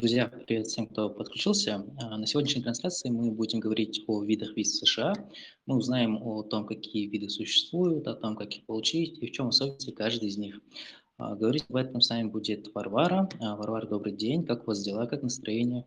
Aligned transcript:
Друзья, 0.00 0.28
привет 0.46 0.66
всем, 0.66 0.86
кто 0.86 1.10
подключился. 1.10 1.84
А, 2.02 2.16
на 2.16 2.26
сегодняшней 2.26 2.62
трансляции 2.62 3.10
мы 3.10 3.30
будем 3.32 3.60
говорить 3.60 4.02
о 4.06 4.24
видах 4.24 4.56
виз 4.56 4.78
США. 4.78 5.12
Мы 5.66 5.76
узнаем 5.76 6.16
о 6.22 6.42
том, 6.42 6.66
какие 6.66 7.06
виды 7.06 7.28
существуют, 7.28 8.08
о 8.08 8.14
том, 8.14 8.34
как 8.34 8.50
их 8.50 8.64
получить 8.64 9.18
и 9.18 9.26
в 9.26 9.30
чем 9.32 9.48
особенности 9.48 9.90
каждый 9.90 10.30
из 10.30 10.38
них. 10.38 10.58
А, 11.18 11.36
говорить 11.36 11.66
об 11.68 11.76
этом 11.76 12.00
с 12.00 12.08
нами 12.08 12.28
будет 12.28 12.74
Варвара. 12.74 13.28
А, 13.42 13.56
Варвара, 13.56 13.86
добрый 13.86 14.14
день. 14.14 14.46
Как 14.46 14.62
у 14.62 14.68
вас 14.68 14.82
дела, 14.82 15.04
как 15.04 15.22
настроение? 15.22 15.84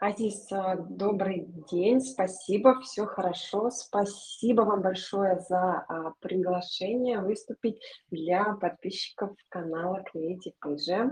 Азиз, 0.00 0.48
добрый 0.88 1.48
день, 1.72 2.00
спасибо, 2.00 2.80
все 2.80 3.06
хорошо. 3.06 3.70
Спасибо 3.70 4.62
вам 4.62 4.82
большое 4.82 5.40
за 5.48 5.84
приглашение 6.20 7.20
выступить 7.20 7.80
для 8.08 8.54
подписчиков 8.54 9.36
канала 9.48 10.04
Creative 10.14 10.54
Page. 10.64 11.10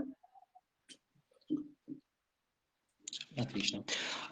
Отлично. 3.37 3.83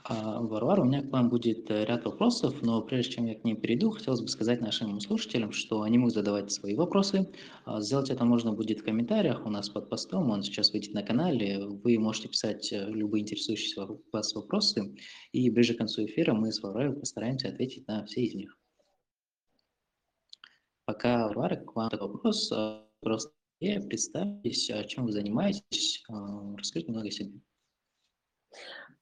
А, 0.04 0.42
Варвара, 0.42 0.82
у 0.82 0.86
меня 0.86 1.04
к 1.04 1.12
вам 1.12 1.30
будет 1.30 1.70
э, 1.70 1.86
ряд 1.86 2.06
вопросов, 2.06 2.62
но 2.64 2.82
прежде 2.82 3.14
чем 3.14 3.26
я 3.28 3.36
к 3.36 3.44
ним 3.44 3.62
перейду, 3.62 3.92
хотелось 3.92 4.22
бы 4.22 4.28
сказать 4.28 4.60
нашим 4.60 5.00
слушателям, 5.00 5.52
что 5.52 5.84
они 5.84 6.00
могут 6.00 6.16
задавать 6.16 6.52
свои 6.52 6.76
вопросы. 6.76 7.32
А, 7.66 7.80
сделать 7.80 8.10
это 8.10 8.26
можно 8.26 8.54
будет 8.54 8.80
в 8.80 8.84
комментариях 8.84 9.46
у 9.46 9.50
нас 9.50 9.70
под 9.70 9.90
постом, 9.90 10.32
он 10.32 10.42
сейчас 10.42 10.72
выйдет 10.72 10.96
на 10.96 11.04
канале. 11.04 11.68
Вы 11.68 12.00
можете 12.00 12.30
писать 12.30 12.74
э, 12.74 12.90
любые 12.90 13.22
интересующие 13.22 13.88
вас 14.12 14.34
вопросы, 14.34 14.96
и 15.32 15.50
ближе 15.52 15.76
к 15.76 15.78
концу 15.78 16.06
эфира 16.06 16.34
мы 16.34 16.52
с 16.52 16.62
Варварой 16.62 16.94
постараемся 16.94 17.50
ответить 17.50 17.88
на 17.88 18.04
все 18.06 18.24
из 18.24 18.34
них. 18.34 18.58
Пока, 20.86 21.28
Варвара, 21.28 21.58
к 21.58 21.76
вам 21.76 21.92
вопрос. 21.92 22.52
Э, 22.52 22.82
просто 23.02 23.32
представьтесь, 23.60 24.72
чем 24.88 25.06
вы 25.06 25.12
занимаетесь, 25.12 26.04
расскажите 26.58 26.92
немного 26.92 27.08
о 27.10 27.12
себе. 27.12 27.40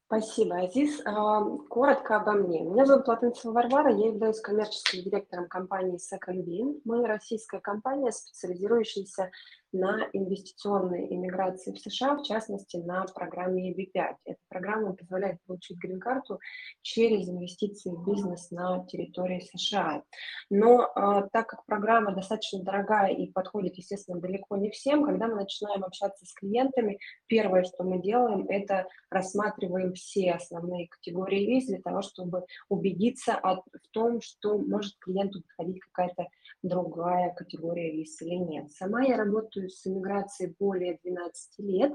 Спасибо, 0.06 0.58
Азиз. 0.58 1.02
А, 1.04 1.42
коротко 1.68 2.18
обо 2.18 2.32
мне. 2.32 2.62
Меня 2.62 2.86
зовут 2.86 3.08
Латынцева 3.08 3.52
Варвара, 3.52 3.92
я 3.92 4.06
являюсь 4.06 4.40
коммерческим 4.40 5.02
директором 5.02 5.48
компании 5.48 5.98
Second 5.98 6.80
Мы 6.84 7.04
российская 7.04 7.58
компания, 7.58 8.12
специализирующаяся 8.12 9.32
на 9.78 10.08
инвестиционной 10.12 11.06
иммиграции 11.12 11.72
в 11.72 11.78
США, 11.78 12.16
в 12.16 12.22
частности, 12.22 12.76
на 12.76 13.04
программе 13.04 13.72
EB5. 13.72 14.16
Эта 14.24 14.38
программа 14.48 14.94
позволяет 14.94 15.42
получить 15.46 15.78
грин-карту 15.78 16.40
через 16.82 17.28
инвестиции 17.28 17.90
в 17.90 18.04
бизнес 18.04 18.50
на 18.50 18.84
территории 18.86 19.46
США. 19.54 20.02
Но 20.50 20.82
э, 20.82 21.28
так 21.32 21.48
как 21.48 21.64
программа 21.66 22.14
достаточно 22.14 22.62
дорогая 22.62 23.12
и 23.12 23.30
подходит, 23.30 23.76
естественно, 23.76 24.20
далеко 24.20 24.56
не 24.56 24.70
всем, 24.70 25.04
когда 25.04 25.26
мы 25.26 25.34
начинаем 25.36 25.84
общаться 25.84 26.24
с 26.24 26.32
клиентами, 26.32 26.98
первое, 27.26 27.64
что 27.64 27.84
мы 27.84 28.00
делаем, 28.00 28.46
это 28.48 28.86
рассматриваем 29.10 29.94
все 29.94 30.32
основные 30.32 30.88
категории 30.88 31.46
виз 31.46 31.66
для 31.66 31.80
того, 31.80 32.02
чтобы 32.02 32.44
убедиться 32.68 33.34
от, 33.34 33.60
в 33.60 33.88
том, 33.90 34.20
что 34.20 34.58
может 34.58 34.96
клиенту 34.98 35.42
подходить 35.42 35.80
какая-то 35.80 36.26
другая 36.62 37.32
категория 37.34 37.92
виз 37.92 38.20
или 38.22 38.34
нет. 38.36 38.70
Сама 38.72 39.02
я 39.02 39.16
работаю 39.16 39.68
с 39.68 39.86
иммиграцией 39.86 40.54
более 40.58 40.98
12 41.04 41.58
лет. 41.58 41.92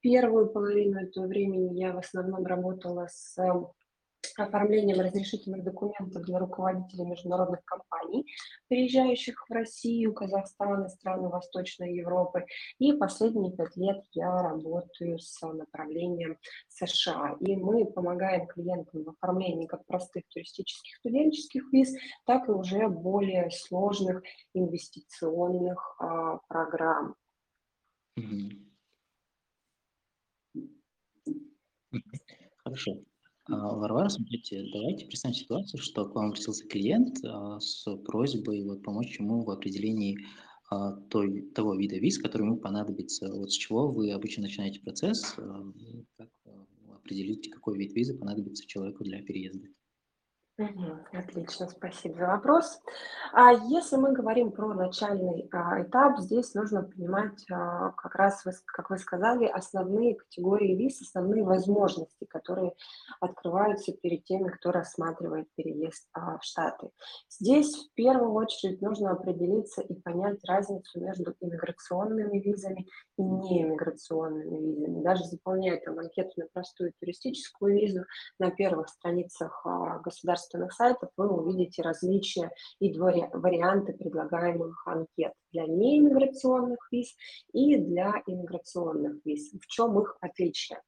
Первую 0.00 0.50
половину 0.50 1.00
этого 1.00 1.26
времени 1.26 1.78
я 1.78 1.92
в 1.92 1.98
основном 1.98 2.44
работала 2.44 3.06
с 3.10 3.36
оформлением 4.38 5.00
разрешительных 5.00 5.64
документов 5.64 6.22
для 6.22 6.38
руководителей 6.38 7.04
международных 7.04 7.64
компаний, 7.64 8.26
приезжающих 8.68 9.44
в 9.48 9.52
Россию, 9.52 10.14
Казахстан 10.14 10.86
и 10.86 10.88
страны 10.88 11.28
Восточной 11.28 11.94
Европы. 11.94 12.46
И 12.78 12.92
последние 12.92 13.52
пять 13.52 13.76
лет 13.76 14.02
я 14.12 14.30
работаю 14.42 15.18
с 15.18 15.40
направлением 15.42 16.38
США. 16.68 17.36
И 17.40 17.56
мы 17.56 17.84
помогаем 17.84 18.46
клиентам 18.46 19.04
в 19.04 19.10
оформлении 19.10 19.66
как 19.66 19.84
простых 19.86 20.24
туристических 20.28 20.96
студенческих 20.96 21.72
виз, 21.72 21.94
так 22.26 22.48
и 22.48 22.52
уже 22.52 22.88
более 22.88 23.50
сложных 23.50 24.22
инвестиционных 24.54 25.96
а, 25.98 26.38
программ. 26.48 27.14
Хорошо. 32.64 33.11
А, 33.48 33.74
Варвара, 33.74 34.08
смотрите, 34.08 34.64
давайте 34.72 35.06
представим 35.06 35.34
ситуацию, 35.34 35.80
что 35.80 36.04
к 36.06 36.14
вам 36.14 36.26
обратился 36.26 36.66
клиент 36.66 37.18
а, 37.24 37.58
с 37.58 37.84
просьбой 38.04 38.62
вот, 38.62 38.82
помочь 38.82 39.18
ему 39.18 39.42
в 39.42 39.50
определении 39.50 40.18
а, 40.70 40.92
той, 41.10 41.42
того 41.50 41.74
вида 41.74 41.96
виз, 41.96 42.18
который 42.18 42.42
ему 42.42 42.56
понадобится. 42.58 43.32
Вот 43.32 43.50
с 43.50 43.56
чего 43.56 43.90
вы 43.90 44.12
обычно 44.12 44.42
начинаете 44.42 44.80
процесс, 44.80 45.34
как 46.16 46.28
определить, 46.94 47.50
какой 47.50 47.76
вид 47.78 47.94
визы 47.94 48.16
понадобится 48.16 48.66
человеку 48.66 49.02
для 49.02 49.20
переезда? 49.22 49.66
Отлично, 51.12 51.68
спасибо 51.68 52.16
за 52.16 52.26
вопрос. 52.26 52.80
А 53.32 53.52
если 53.52 53.96
мы 53.96 54.12
говорим 54.12 54.52
про 54.52 54.74
начальный 54.74 55.48
а, 55.52 55.82
этап, 55.82 56.18
здесь 56.18 56.54
нужно 56.54 56.82
понимать, 56.82 57.44
а, 57.50 57.90
как 57.92 58.14
раз, 58.14 58.42
как 58.66 58.90
вы 58.90 58.98
сказали, 58.98 59.46
основные 59.46 60.16
категории 60.16 60.74
виз, 60.74 61.00
основные 61.02 61.44
возможности, 61.44 62.24
которые 62.26 62.72
открываются 63.20 63.92
перед 63.92 64.24
теми, 64.24 64.48
кто 64.48 64.70
рассматривает 64.70 65.48
переезд 65.54 66.08
а, 66.12 66.38
в 66.38 66.44
Штаты. 66.44 66.90
Здесь 67.28 67.74
в 67.74 67.94
первую 67.94 68.32
очередь 68.32 68.82
нужно 68.82 69.12
определиться 69.12 69.80
и 69.82 69.94
понять 69.94 70.38
разницу 70.46 71.00
между 71.00 71.34
иммиграционными 71.40 72.38
визами 72.38 72.86
и 73.16 73.22
неиммиграционными 73.22 74.72
визами. 74.72 75.02
Даже 75.02 75.24
заполняя 75.24 75.80
там 75.80 75.98
анкету 75.98 76.32
на 76.36 76.46
простую 76.52 76.92
туристическую 77.00 77.74
визу, 77.74 78.04
на 78.38 78.50
первых 78.50 78.88
страницах 78.88 79.62
а, 79.64 79.98
государственных 80.52 80.72
сайтов 80.72 81.10
вы 81.16 81.28
увидите 81.28 81.82
различия 81.82 82.50
и 82.78 82.92
варианты 82.98 83.92
предлагаемых 83.94 84.86
анкет 84.86 85.32
для 85.52 85.66
неиммиграционных 85.66 86.88
виз 86.90 87.14
и 87.52 87.76
для 87.76 88.22
иммиграционных 88.26 89.24
виз. 89.24 89.52
В 89.52 89.66
чем 89.66 90.00
их 90.00 90.16
отличие? 90.20 90.80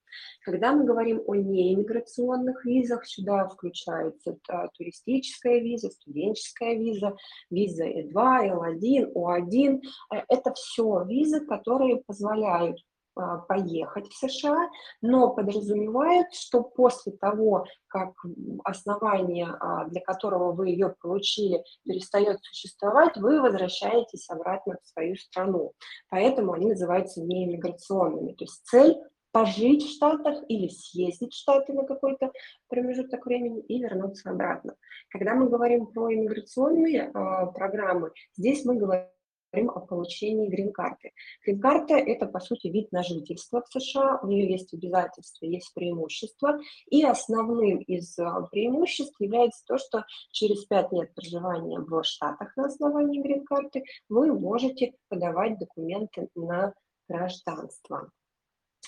Когда 0.42 0.72
мы 0.72 0.84
говорим 0.84 1.22
о 1.26 1.34
неиммиграционных 1.34 2.64
визах, 2.64 3.06
сюда 3.06 3.48
включаются 3.48 4.38
а, 4.48 4.68
туристическая 4.68 5.58
виза, 5.60 5.90
студенческая 5.90 6.76
виза, 6.76 7.16
виза 7.50 7.84
E2, 7.84 8.12
L1, 8.14 9.12
O1. 9.12 9.80
Это 10.28 10.52
все 10.54 11.04
визы, 11.04 11.44
которые 11.44 12.02
позволяют 12.06 12.78
поехать 13.48 14.08
в 14.08 14.16
США, 14.16 14.68
но 15.00 15.30
подразумевает, 15.30 16.32
что 16.32 16.62
после 16.62 17.12
того, 17.12 17.64
как 17.88 18.12
основание, 18.64 19.48
а, 19.60 19.84
для 19.86 20.00
которого 20.00 20.52
вы 20.52 20.70
ее 20.70 20.94
получили, 21.00 21.62
перестает 21.84 22.42
существовать, 22.42 23.16
вы 23.16 23.40
возвращаетесь 23.40 24.28
обратно 24.28 24.76
в 24.82 24.88
свою 24.88 25.16
страну. 25.16 25.72
Поэтому 26.10 26.52
они 26.52 26.66
называются 26.66 27.22
неиммиграционными. 27.22 28.32
То 28.32 28.44
есть 28.44 28.64
цель 28.66 28.96
пожить 29.34 29.84
в 29.84 29.90
Штатах 29.90 30.44
или 30.48 30.68
съездить 30.68 31.32
в 31.32 31.36
Штаты 31.36 31.72
на 31.72 31.84
какой-то 31.84 32.30
промежуток 32.68 33.26
времени 33.26 33.62
и 33.62 33.82
вернуться 33.82 34.30
обратно. 34.30 34.76
Когда 35.10 35.34
мы 35.34 35.48
говорим 35.48 35.86
про 35.86 36.14
иммиграционные 36.14 37.10
э, 37.10 37.10
программы, 37.52 38.12
здесь 38.36 38.64
мы 38.64 38.76
говорим 38.76 39.08
говорим 39.54 39.70
о 39.70 39.80
получении 39.80 40.48
грин-карты. 40.48 41.12
Грин-карта– 41.44 41.94
это, 41.96 42.26
по 42.26 42.40
сути, 42.40 42.68
вид 42.68 42.90
на 42.92 43.02
жительство 43.02 43.62
в 43.62 43.72
США, 43.72 44.18
у 44.22 44.26
нее 44.26 44.50
есть 44.50 44.74
обязательства, 44.74 45.46
есть 45.46 45.72
преимущества, 45.74 46.58
и 46.90 47.04
основным 47.04 47.78
из 47.78 48.18
а, 48.18 48.42
преимуществ 48.50 49.14
является 49.20 49.64
то, 49.66 49.78
что 49.78 50.04
через 50.32 50.64
пять 50.64 50.90
лет 50.92 51.14
проживания 51.14 51.78
в 51.78 52.02
Штатах 52.02 52.56
на 52.56 52.66
основании 52.66 53.22
грин-карты 53.22 53.84
вы 54.08 54.32
можете 54.32 54.94
подавать 55.08 55.58
документы 55.58 56.28
на 56.34 56.74
гражданство. 57.08 58.10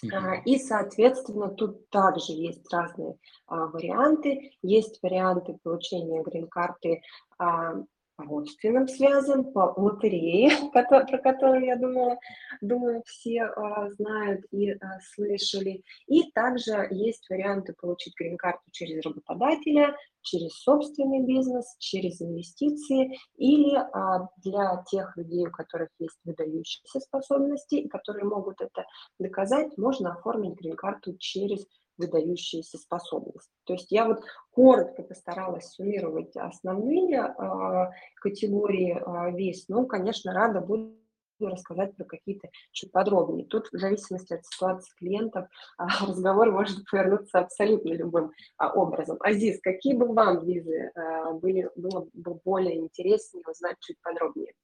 Uh-huh. 0.05 0.43
И, 0.45 0.59
соответственно, 0.59 1.49
тут 1.49 1.89
также 1.89 2.33
есть 2.33 2.71
разные 2.71 3.17
а, 3.47 3.67
варианты. 3.67 4.53
Есть 4.63 5.03
варианты 5.03 5.59
получения 5.63 6.23
грин-карты 6.23 7.01
а, 7.39 7.77
родственным 8.19 8.89
связям, 8.89 9.53
по 9.53 9.75
лотерее, 9.77 10.51
про 10.73 11.19
которую, 11.19 11.65
я 11.65 11.77
думаю, 11.77 12.19
думаю 12.61 13.03
все 13.07 13.45
а, 13.45 13.91
знают 13.91 14.45
и 14.51 14.73
а, 14.73 15.01
слышали. 15.15 15.83
И 16.07 16.31
также 16.33 16.89
есть 16.91 17.29
варианты 17.29 17.75
получить 17.75 18.15
грин-карту 18.19 18.63
через 18.71 19.05
работодателя, 19.05 19.97
через 20.23 20.53
собственный 20.55 21.25
бизнес, 21.25 21.77
через 21.79 22.21
инвестиции 22.21 23.19
или 23.37 23.77
а, 23.77 24.29
для 24.43 24.83
тех 24.91 25.17
людей, 25.17 25.47
у 25.47 25.51
которых 25.51 25.89
есть 25.99 26.19
выдающиеся 26.25 27.01
способности 27.01 27.77
и 27.77 27.89
которые 27.89 28.25
могут 28.25 28.61
это 28.61 28.85
доказать, 29.19 29.77
можно 29.77 30.13
оформить 30.13 30.59
грин-карту 30.59 31.17
через 31.19 31.67
выдающиеся 31.99 32.79
способности. 32.79 33.51
То 33.65 33.75
есть 33.75 33.91
я 33.91 34.07
вот 34.07 34.23
коротко 34.51 35.03
постаралась 35.03 35.71
суммировать 35.71 36.37
основные 36.37 37.19
э, 37.21 37.91
категории 38.17 38.97
э, 38.97 39.37
виз. 39.37 39.65
Ну, 39.69 39.87
конечно, 39.87 40.33
рада 40.33 40.61
буду 40.61 40.97
рассказать 41.41 41.95
про 41.97 42.05
какие-то 42.05 42.49
чуть 42.73 42.93
подробнее. 42.93 43.47
Тут 43.47 43.69
в 43.73 43.79
зависимости 43.79 44.33
от 44.33 44.47
ситуации 44.47 44.93
клиентов 44.99 45.49
а, 45.77 45.87
разговор 46.07 46.51
может 46.51 46.89
повернуться 46.91 47.41
абсолютно 47.41 47.93
любым 47.93 48.33
а, 48.57 48.73
образом. 48.73 49.19
Азиз, 49.21 49.61
какие 49.61 49.95
бы 49.95 50.13
вам 50.13 50.45
визы 50.45 50.91
а, 50.95 51.33
были, 51.33 51.71
было 51.77 52.09
бы 52.13 52.41
более 52.45 52.79
интереснее 52.79 53.45
узнать 53.47 53.77
чуть 53.81 54.01
подробнее? 54.03 54.55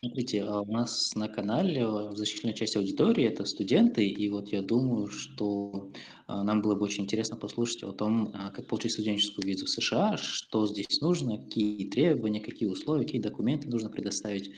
Смотрите, 0.00 0.42
а 0.42 0.60
у 0.60 0.70
нас 0.70 1.14
на 1.14 1.28
канале 1.28 1.82
э, 1.82 2.10
значительная 2.14 2.54
часть 2.54 2.76
аудитории 2.76 3.24
это 3.24 3.44
студенты, 3.44 4.06
и 4.06 4.28
вот 4.28 4.48
я 4.48 4.62
думаю, 4.62 5.08
что 5.08 5.90
а, 6.26 6.42
нам 6.44 6.62
было 6.62 6.74
бы 6.74 6.84
очень 6.84 7.04
интересно 7.04 7.36
послушать 7.36 7.82
о 7.82 7.92
том, 7.92 8.30
а, 8.34 8.50
как 8.50 8.66
получить 8.66 8.92
студенческую 8.92 9.46
визу 9.46 9.66
в 9.66 9.70
США, 9.70 10.16
что 10.16 10.66
здесь 10.66 11.00
нужно, 11.00 11.38
какие 11.38 11.88
требования, 11.88 12.40
какие 12.40 12.68
условия, 12.68 13.04
какие 13.04 13.20
документы 13.20 13.68
нужно 13.68 13.90
предоставить. 13.90 14.52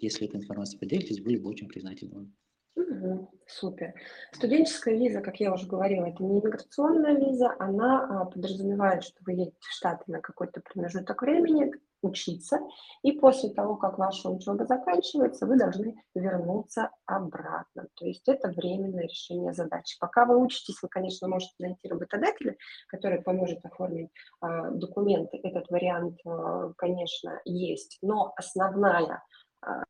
Если 0.00 0.26
этой 0.26 0.36
информацией 0.36 0.78
поделитесь, 0.78 1.20
были 1.20 1.38
бы 1.38 1.48
очень 1.48 1.68
признательны. 1.68 2.30
Мгм. 2.76 3.28
Супер. 3.46 3.94
Студенческая 4.32 4.96
виза, 4.96 5.20
как 5.20 5.40
я 5.40 5.52
уже 5.52 5.66
говорила, 5.66 6.06
это 6.06 6.22
не 6.22 6.32
иммиграционная 6.32 7.16
виза, 7.16 7.54
она 7.58 8.22
а, 8.22 8.24
подразумевает, 8.26 9.04
что 9.04 9.16
вы 9.24 9.32
едете 9.32 9.56
в 9.58 9.72
Штаты 9.72 10.04
на 10.06 10.20
какой-то 10.20 10.60
промежуток 10.60 11.22
времени 11.22 11.72
учиться, 12.02 12.60
и 13.02 13.12
после 13.12 13.50
того, 13.50 13.76
как 13.76 13.98
ваша 13.98 14.28
учеба 14.28 14.64
заканчивается, 14.66 15.46
вы 15.46 15.58
должны 15.58 16.02
вернуться 16.14 16.90
обратно. 17.06 17.88
То 17.94 18.06
есть 18.06 18.28
это 18.28 18.48
временное 18.48 19.04
решение 19.04 19.52
задачи. 19.52 19.98
Пока 20.00 20.24
вы 20.24 20.36
учитесь, 20.36 20.80
вы, 20.82 20.88
конечно, 20.88 21.28
можете 21.28 21.54
найти 21.58 21.88
работодателя, 21.88 22.56
который 22.88 23.22
поможет 23.22 23.64
оформить 23.64 24.10
а, 24.40 24.70
документы. 24.70 25.40
Этот 25.42 25.68
вариант, 25.70 26.18
а, 26.24 26.72
конечно, 26.76 27.40
есть, 27.44 27.98
но 28.02 28.32
основная 28.36 29.22
а, 29.62 29.84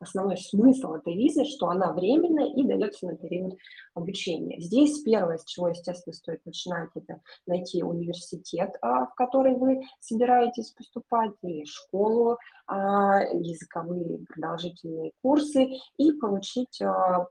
основной 0.00 0.36
смысл 0.36 0.94
этой 0.94 1.14
визы, 1.14 1.44
что 1.44 1.68
она 1.68 1.92
временная 1.92 2.46
и 2.46 2.62
дается 2.62 3.06
на 3.06 3.16
период 3.16 3.56
обучения. 3.94 4.60
Здесь 4.60 5.02
первое, 5.02 5.38
с 5.38 5.44
чего, 5.44 5.68
естественно, 5.68 6.14
стоит 6.14 6.44
начинать, 6.46 6.90
это 6.94 7.20
найти 7.46 7.82
университет, 7.82 8.76
а, 8.80 9.06
в 9.06 9.14
который 9.14 9.56
вы 9.56 9.82
собираетесь 10.00 10.70
поступать, 10.70 11.32
или 11.42 11.64
школу, 11.64 12.38
а, 12.66 13.20
языковые 13.20 14.24
продолжительные 14.28 15.12
курсы, 15.22 15.68
и 15.96 16.12
получить 16.12 16.80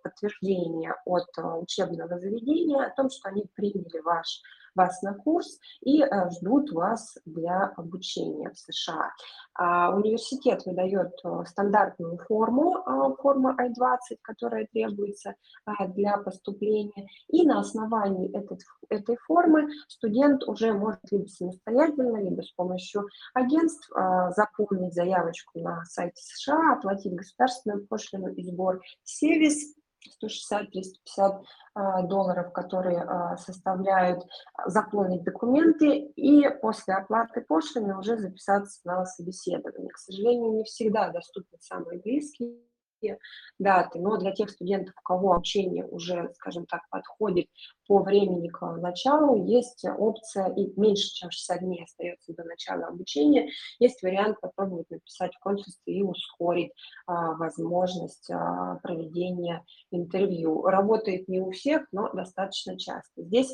подтверждение 0.03 0.95
от 1.05 1.27
учебного 1.61 2.19
заведения 2.19 2.85
о 2.85 2.95
том, 2.95 3.09
что 3.09 3.29
они 3.29 3.45
приняли 3.55 3.99
ваш 4.03 4.41
вас 4.77 5.01
на 5.01 5.13
курс 5.13 5.59
и 5.81 6.01
э, 6.01 6.29
ждут 6.29 6.71
вас 6.71 7.17
для 7.25 7.73
обучения 7.75 8.51
в 8.51 8.57
США. 8.57 9.11
А, 9.59 9.95
университет 9.95 10.63
выдает 10.65 11.13
э, 11.23 11.43
стандартную 11.47 12.19
форму, 12.19 12.77
а, 12.85 13.15
форма 13.15 13.55
I-20, 13.57 14.17
которая 14.21 14.67
требуется 14.71 15.33
а, 15.65 15.87
для 15.87 16.17
поступления, 16.17 17.07
и 17.27 17.45
на 17.45 17.61
основании 17.61 18.31
этот, 18.37 18.59
этой 18.89 19.17
формы 19.17 19.67
студент 19.87 20.43
уже 20.47 20.73
может 20.73 21.01
либо 21.09 21.25
самостоятельно, 21.25 22.17
либо 22.17 22.41
с 22.41 22.51
помощью 22.51 23.07
агентств 23.33 23.89
заполнить 24.35 24.93
заявочку 24.93 25.59
на 25.59 25.83
сайте 25.85 26.21
США, 26.21 26.73
оплатить 26.73 27.15
государственную 27.15 27.87
пошлину 27.87 28.27
и 28.27 28.43
сбор 28.43 28.81
сервис 29.03 29.75
160-350 30.23 31.43
а, 31.73 32.01
долларов, 32.03 32.51
которые 32.53 33.01
а, 33.01 33.37
составляют, 33.37 34.23
а, 34.53 34.69
заполнить 34.69 35.23
документы 35.23 35.97
и 36.15 36.49
после 36.61 36.95
оплаты 36.95 37.41
пошлины 37.41 37.97
уже 37.97 38.17
записаться 38.17 38.79
на 38.85 39.05
собеседование. 39.05 39.91
К 39.91 39.97
сожалению, 39.97 40.53
не 40.53 40.63
всегда 40.63 41.09
доступны 41.09 41.57
самые 41.59 41.99
близкие 41.99 42.57
даты, 43.59 43.99
но 43.99 44.17
для 44.17 44.31
тех 44.31 44.49
студентов, 44.49 44.93
у 44.97 45.01
кого 45.01 45.33
обучение 45.33 45.85
уже, 45.85 46.31
скажем 46.35 46.65
так, 46.65 46.81
подходит 46.89 47.47
по 47.87 47.99
времени 47.99 48.49
к 48.49 48.61
началу, 48.77 49.45
есть 49.45 49.85
опция, 49.85 50.53
и 50.53 50.71
меньше, 50.79 51.09
чем 51.13 51.31
60 51.31 51.59
дней 51.61 51.83
остается 51.83 52.33
до 52.33 52.43
начала 52.43 52.87
обучения, 52.87 53.49
есть 53.79 54.01
вариант 54.03 54.39
попробовать 54.41 54.89
написать 54.89 55.33
в 55.35 55.39
консульстве 55.39 55.93
и 55.93 56.03
ускорить 56.03 56.71
а, 57.05 57.33
возможность 57.35 58.29
а, 58.29 58.79
проведения 58.83 59.63
интервью. 59.91 60.63
Работает 60.63 61.27
не 61.27 61.39
у 61.39 61.51
всех, 61.51 61.87
но 61.91 62.11
достаточно 62.11 62.77
часто. 62.77 63.23
Здесь 63.23 63.53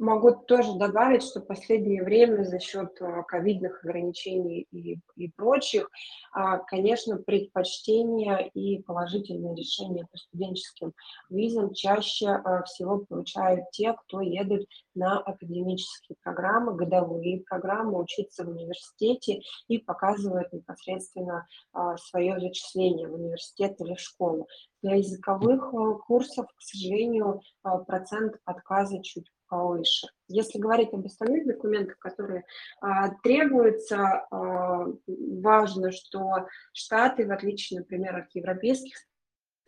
Могу 0.00 0.32
тоже 0.32 0.78
добавить, 0.78 1.22
что 1.22 1.40
в 1.40 1.46
последнее 1.46 2.02
время 2.02 2.42
за 2.44 2.58
счет 2.58 2.98
э, 3.02 3.22
ковидных 3.28 3.84
ограничений 3.84 4.66
и, 4.72 4.98
и 5.16 5.28
прочих, 5.28 5.90
а, 6.32 6.56
конечно, 6.56 7.18
предпочтение 7.18 8.48
и 8.54 8.82
положительное 8.82 9.54
решение 9.54 10.06
по 10.10 10.16
студенческим 10.16 10.94
визам 11.28 11.74
чаще 11.74 12.28
э, 12.28 12.62
всего 12.64 13.04
получают 13.06 13.70
те, 13.72 13.92
кто 13.92 14.22
едет 14.22 14.66
на 14.94 15.18
академические 15.18 16.16
программы, 16.22 16.76
годовые 16.76 17.42
программы, 17.42 18.00
учиться 18.00 18.46
в 18.46 18.48
университете 18.48 19.42
и 19.68 19.76
показывают 19.76 20.50
непосредственно 20.50 21.46
а, 21.74 21.98
свое 21.98 22.40
зачисление 22.40 23.06
в 23.06 23.16
университет 23.16 23.78
или 23.80 23.92
в 23.92 24.00
школу. 24.00 24.48
Для 24.82 24.94
языковых 24.94 25.74
э, 25.74 25.98
курсов, 26.06 26.46
к 26.46 26.62
сожалению, 26.62 27.42
процент 27.86 28.36
отказа 28.46 29.02
чуть 29.02 29.26
повыше. 29.50 30.06
Если 30.28 30.58
говорить 30.58 30.94
об 30.94 31.04
остальных 31.04 31.46
документах, 31.46 31.98
которые 31.98 32.44
а, 32.80 33.10
требуются, 33.22 34.26
а, 34.30 34.86
важно, 35.06 35.92
что 35.92 36.46
Штаты, 36.72 37.26
в 37.26 37.32
отличие, 37.32 37.80
например, 37.80 38.16
от 38.16 38.34
европейских 38.34 38.94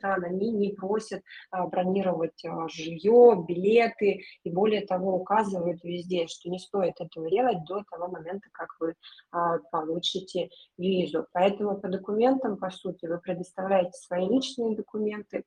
стран, 0.03 0.25
они 0.25 0.51
не 0.51 0.73
просят 0.73 1.23
а, 1.51 1.67
бронировать 1.67 2.45
а, 2.45 2.69
жилье, 2.69 3.45
билеты, 3.47 4.23
и 4.45 4.51
более 4.51 4.85
того, 4.87 5.17
указывают 5.17 5.83
везде, 5.85 6.27
что 6.27 6.51
не 6.51 6.59
стоит 6.59 6.95
этого 7.01 7.31
делать 7.31 7.65
до 7.65 7.85
того 7.91 8.09
момента, 8.09 8.49
как 8.53 8.69
вы 8.81 8.95
а, 9.31 9.59
получите 9.71 10.51
визу. 10.79 11.27
Поэтому 11.33 11.81
по 11.81 11.89
документам, 11.89 12.57
по 12.57 12.71
сути, 12.71 13.07
вы 13.07 13.19
предоставляете 13.19 13.93
свои 13.93 14.29
личные 14.29 14.77
документы, 14.77 15.45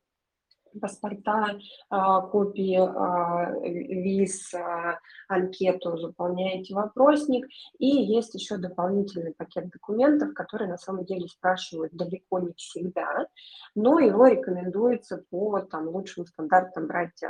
паспорта, 0.80 1.58
а, 1.90 2.22
копии 2.22 2.78
а, 2.78 3.52
виз, 3.62 4.54
а, 4.54 5.00
анкету, 5.28 5.98
заполняете 5.98 6.74
вопросник. 6.74 7.48
И 7.80 7.88
есть 7.88 8.34
еще 8.36 8.58
дополнительный 8.58 9.34
пакет 9.34 9.70
документов, 9.70 10.34
который 10.34 10.68
на 10.68 10.78
самом 10.78 11.06
деле 11.06 11.28
спрашивают 11.28 11.94
далеко 11.94 12.40
не 12.40 12.54
всегда, 12.54 13.28
но 13.76 14.00
его 14.00 14.28
рекомендуется 14.28 15.24
по 15.30 15.60
там, 15.62 15.88
лучшим 15.88 16.26
стандартам 16.26 16.88
брать 16.88 17.22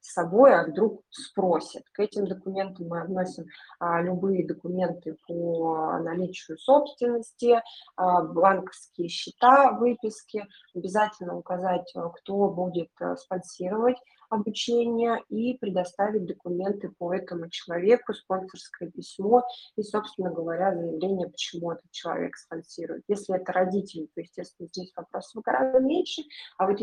с 0.00 0.12
собой, 0.12 0.54
а 0.54 0.66
вдруг 0.66 1.02
спросят. 1.10 1.84
К 1.92 2.00
этим 2.00 2.26
документам 2.26 2.88
мы 2.88 3.00
относим 3.00 3.46
любые 3.80 4.46
документы 4.46 5.16
по 5.26 5.98
наличию 5.98 6.58
собственности, 6.58 7.60
банковские 7.96 9.08
счета, 9.08 9.72
выписки. 9.72 10.46
Обязательно 10.74 11.36
указать, 11.36 11.92
кто 12.14 12.48
будет 12.48 12.85
будет 12.86 12.90
э, 13.00 13.16
спонсировать 13.16 13.96
обучение 14.28 15.22
и 15.28 15.56
предоставить 15.58 16.26
документы 16.26 16.90
по 16.98 17.14
этому 17.14 17.48
человеку, 17.48 18.12
спонсорское 18.12 18.90
письмо 18.90 19.44
и, 19.76 19.82
собственно 19.82 20.32
говоря, 20.32 20.74
заявление, 20.74 21.28
почему 21.28 21.72
этот 21.72 21.90
человек 21.92 22.36
спонсирует. 22.36 23.04
Если 23.08 23.36
это 23.36 23.52
родители, 23.52 24.08
то, 24.14 24.20
естественно, 24.20 24.68
здесь 24.68 24.92
вопросов 24.96 25.42
гораздо 25.44 25.78
меньше, 25.78 26.22
а 26.58 26.66
вот 26.66 26.80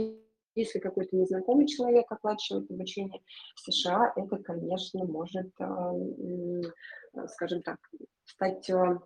если 0.56 0.80
какой-то 0.80 1.16
незнакомый 1.16 1.68
человек 1.68 2.06
оплачивает 2.12 2.70
обучение 2.70 3.22
в 3.56 3.72
США, 3.72 4.14
это, 4.16 4.38
конечно, 4.38 5.04
может, 5.04 5.50
э, 5.60 7.28
скажем 7.28 7.62
так, 7.64 7.80
стать 8.26 8.70
э, 8.70 9.00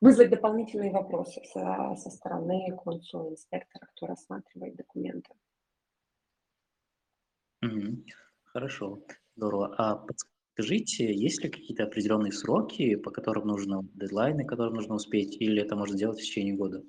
вызвать 0.00 0.30
дополнительные 0.30 0.92
вопросы 0.92 1.40
со, 1.52 1.96
со 1.96 2.10
стороны 2.10 2.76
консула, 2.76 3.30
инспектора, 3.30 3.88
кто 3.94 4.06
рассматривает 4.06 4.76
документы. 4.76 5.30
Хорошо, 8.44 9.04
здорово. 9.36 9.74
А 9.78 9.96
подскажите, 9.96 11.12
есть 11.14 11.42
ли 11.42 11.50
какие-то 11.50 11.84
определенные 11.84 12.32
сроки, 12.32 12.94
по 12.96 13.10
которым 13.10 13.46
нужно, 13.48 13.82
дедлайны, 13.94 14.44
которые 14.44 14.74
нужно 14.74 14.94
успеть, 14.94 15.36
или 15.40 15.62
это 15.62 15.76
можно 15.76 15.96
сделать 15.96 16.18
в 16.18 16.22
течение 16.22 16.54
года? 16.54 16.82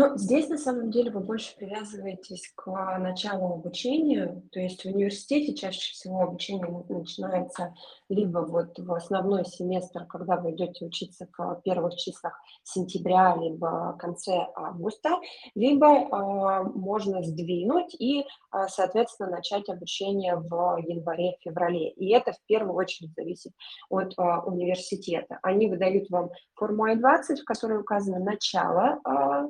Ну, 0.00 0.16
здесь 0.16 0.48
на 0.48 0.58
самом 0.58 0.92
деле 0.92 1.10
вы 1.10 1.18
больше 1.18 1.56
привязываетесь 1.56 2.52
к 2.54 2.70
началу 3.00 3.54
обучения, 3.54 4.40
то 4.52 4.60
есть 4.60 4.84
в 4.84 4.86
университете 4.86 5.56
чаще 5.56 5.92
всего 5.92 6.20
обучение 6.20 6.84
начинается 6.88 7.74
либо 8.08 8.38
вот 8.38 8.78
в 8.78 8.92
основной 8.92 9.44
семестр, 9.44 10.04
когда 10.04 10.36
вы 10.36 10.52
идете 10.52 10.86
учиться 10.86 11.26
в 11.36 11.60
первых 11.64 11.96
числах 11.96 12.40
сентября, 12.62 13.36
либо 13.40 13.94
в 13.94 13.98
конце 13.98 14.46
августа, 14.54 15.16
либо 15.56 15.88
э, 15.88 16.62
можно 16.76 17.20
сдвинуть 17.24 17.92
и, 17.98 18.20
э, 18.20 18.24
соответственно, 18.68 19.30
начать 19.30 19.68
обучение 19.68 20.36
в 20.36 20.78
январе-феврале. 20.78 21.90
И 21.90 22.10
это 22.12 22.30
в 22.30 22.40
первую 22.46 22.74
очередь 22.76 23.14
зависит 23.16 23.50
от 23.90 24.16
э, 24.16 24.22
университета. 24.46 25.40
Они 25.42 25.66
выдают 25.66 26.08
вам 26.08 26.30
форму 26.54 26.84
I-20, 26.84 27.38
в 27.42 27.44
которой 27.44 27.80
указано 27.80 28.20
начало 28.20 29.00
э, 29.04 29.48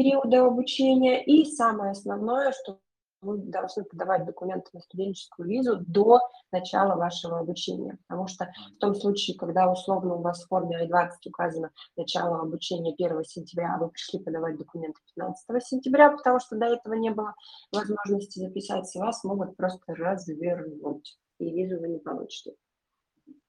периода 0.00 0.46
обучения. 0.46 1.22
И 1.22 1.44
самое 1.44 1.90
основное, 1.90 2.52
что 2.52 2.80
вы 3.20 3.36
должны 3.36 3.84
подавать 3.84 4.24
документы 4.24 4.70
на 4.72 4.80
студенческую 4.80 5.46
визу 5.46 5.76
до 5.86 6.20
начала 6.52 6.96
вашего 6.96 7.40
обучения, 7.40 7.98
потому 8.08 8.26
что 8.26 8.50
в 8.76 8.78
том 8.78 8.94
случае, 8.94 9.36
когда 9.36 9.70
условно 9.70 10.14
у 10.14 10.22
вас 10.22 10.42
в 10.42 10.48
форме 10.48 10.78
I-20 10.78 11.10
указано 11.26 11.70
начало 11.98 12.40
обучения 12.40 12.94
1 12.94 13.24
сентября, 13.24 13.74
а 13.74 13.78
вы 13.78 13.90
пришли 13.90 14.20
подавать 14.20 14.56
документы 14.56 14.98
15 15.16 15.62
сентября, 15.62 16.12
потому 16.12 16.40
что 16.40 16.56
до 16.56 16.64
этого 16.64 16.94
не 16.94 17.10
было 17.10 17.34
возможности 17.72 18.38
записаться, 18.38 19.00
вас 19.00 19.22
могут 19.22 19.54
просто 19.54 19.94
развернуть, 19.94 21.18
и 21.38 21.50
визу 21.50 21.78
вы 21.78 21.88
не 21.88 21.98
получите. 21.98 22.54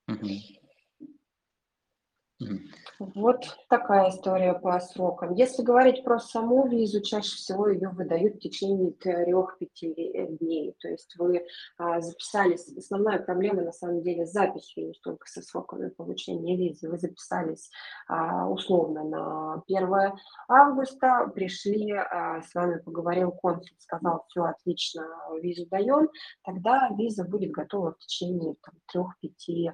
Mm-hmm. 0.10 0.61
Вот 3.00 3.46
такая 3.68 4.10
история 4.10 4.54
по 4.54 4.80
срокам. 4.80 5.34
Если 5.34 5.64
говорить 5.64 6.04
про 6.04 6.20
саму 6.20 6.68
визу, 6.68 7.02
чаще 7.02 7.36
всего 7.36 7.68
ее 7.68 7.90
выдают 7.90 8.36
в 8.36 8.40
течение 8.40 8.92
трех-пяти 8.92 9.88
э, 9.92 10.28
дней. 10.38 10.76
То 10.80 10.88
есть 10.88 11.16
вы 11.18 11.44
а, 11.80 12.00
записались, 12.00 12.68
основная 12.78 13.18
проблема 13.20 13.64
на 13.64 13.72
самом 13.72 14.04
деле 14.04 14.28
с 14.28 14.32
записью, 14.32 14.88
не 14.88 14.94
столько 14.94 15.28
со 15.28 15.42
сроками 15.42 15.90
получения 15.90 16.56
визы. 16.56 16.90
Вы 16.90 17.00
записались 17.00 17.72
а, 18.08 18.48
условно 18.48 19.04
на 19.04 19.64
1 19.68 20.14
августа, 20.48 21.32
пришли, 21.34 21.92
а, 21.94 22.44
с 22.44 22.54
вами 22.54 22.78
поговорил 22.78 23.32
консул, 23.32 23.76
сказал, 23.80 24.26
все 24.28 24.44
отлично, 24.44 25.08
визу 25.42 25.66
даем, 25.72 26.08
тогда 26.44 26.90
виза 26.96 27.24
будет 27.24 27.50
готова 27.50 27.94
в 27.94 27.98
течение 27.98 28.56
трех-пяти 28.92 29.72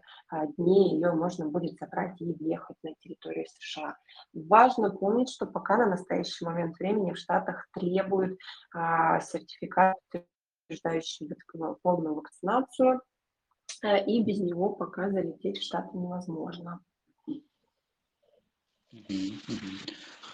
дней, 0.58 0.96
ее 0.96 1.12
можно 1.12 1.48
будет 1.48 1.78
забрать 1.78 2.22
и 2.22 2.34
въехать 2.58 2.68
ехать 2.68 2.84
на 2.84 2.94
территорию 2.96 3.46
США. 3.60 3.98
Важно 4.34 4.92
помнить, 4.92 5.30
что 5.30 5.46
пока 5.46 5.78
на 5.78 5.88
настоящий 5.88 6.46
момент 6.46 6.78
времени 6.80 7.14
в 7.14 7.18
Штатах 7.18 7.68
требуют 7.74 8.40
а, 8.74 9.20
сертификат, 9.20 9.96
утверждающий 10.66 11.30
полную 11.82 12.16
вакцинацию, 12.16 13.02
а, 13.84 13.98
и 13.98 14.24
без 14.24 14.40
него 14.40 14.74
пока 14.74 15.10
залететь 15.10 15.60
в 15.60 15.64
Штаты 15.64 15.98
невозможно. 15.98 16.80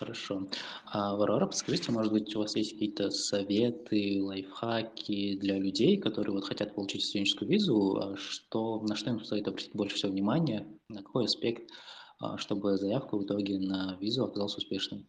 Хорошо. 0.04 0.48
А, 0.86 1.16
Варвара, 1.16 1.46
подскажите, 1.46 1.92
может 1.92 2.12
быть, 2.12 2.36
у 2.36 2.40
вас 2.40 2.56
есть 2.56 2.74
какие-то 2.74 3.10
советы, 3.10 4.22
лайфхаки 4.22 5.38
для 5.38 5.58
людей, 5.58 5.98
которые 5.98 6.34
вот 6.34 6.46
хотят 6.46 6.76
получить 6.76 7.06
студенческую 7.06 7.50
визу, 7.50 7.98
а 7.98 8.18
что, 8.18 8.82
на 8.82 8.96
что 8.96 9.12
им 9.12 9.24
стоит 9.24 9.48
обратить 9.48 9.74
больше 9.74 9.96
всего 9.96 10.12
внимания, 10.12 10.68
на 10.90 11.04
какой 11.04 11.26
аспект 11.26 11.72
чтобы 12.38 12.78
заявка 12.78 13.18
в 13.18 13.26
итоге 13.26 13.60
на 13.60 13.98
визу 14.00 14.26
оказалась 14.26 14.58
успешной. 14.58 15.06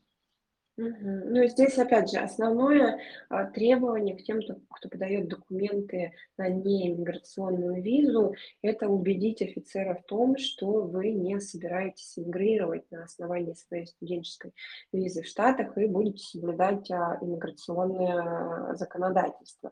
Ну, 0.76 1.46
здесь, 1.46 1.78
опять 1.78 2.10
же, 2.10 2.18
основное 2.18 2.98
а, 3.28 3.44
требование 3.44 4.16
к 4.16 4.24
тем, 4.24 4.40
кто, 4.42 4.88
подает 4.88 5.28
документы 5.28 6.12
на 6.36 6.48
неиммиграционную 6.48 7.80
визу, 7.80 8.34
это 8.60 8.88
убедить 8.88 9.40
офицера 9.40 9.94
в 9.94 10.02
том, 10.06 10.36
что 10.36 10.82
вы 10.82 11.12
не 11.12 11.38
собираетесь 11.38 12.16
мигрировать 12.16 12.90
на 12.90 13.04
основании 13.04 13.54
своей 13.54 13.86
студенческой 13.86 14.52
визы 14.92 15.22
в 15.22 15.28
Штатах 15.28 15.78
и 15.78 15.86
будете 15.86 16.24
соблюдать 16.24 16.90
а, 16.90 17.18
иммиграционное 17.20 18.74
законодательство. 18.74 19.70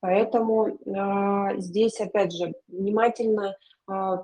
Поэтому 0.00 0.78
а, 0.94 1.56
здесь, 1.56 1.98
опять 1.98 2.32
же, 2.32 2.52
внимательно 2.68 3.48
а, 3.48 3.54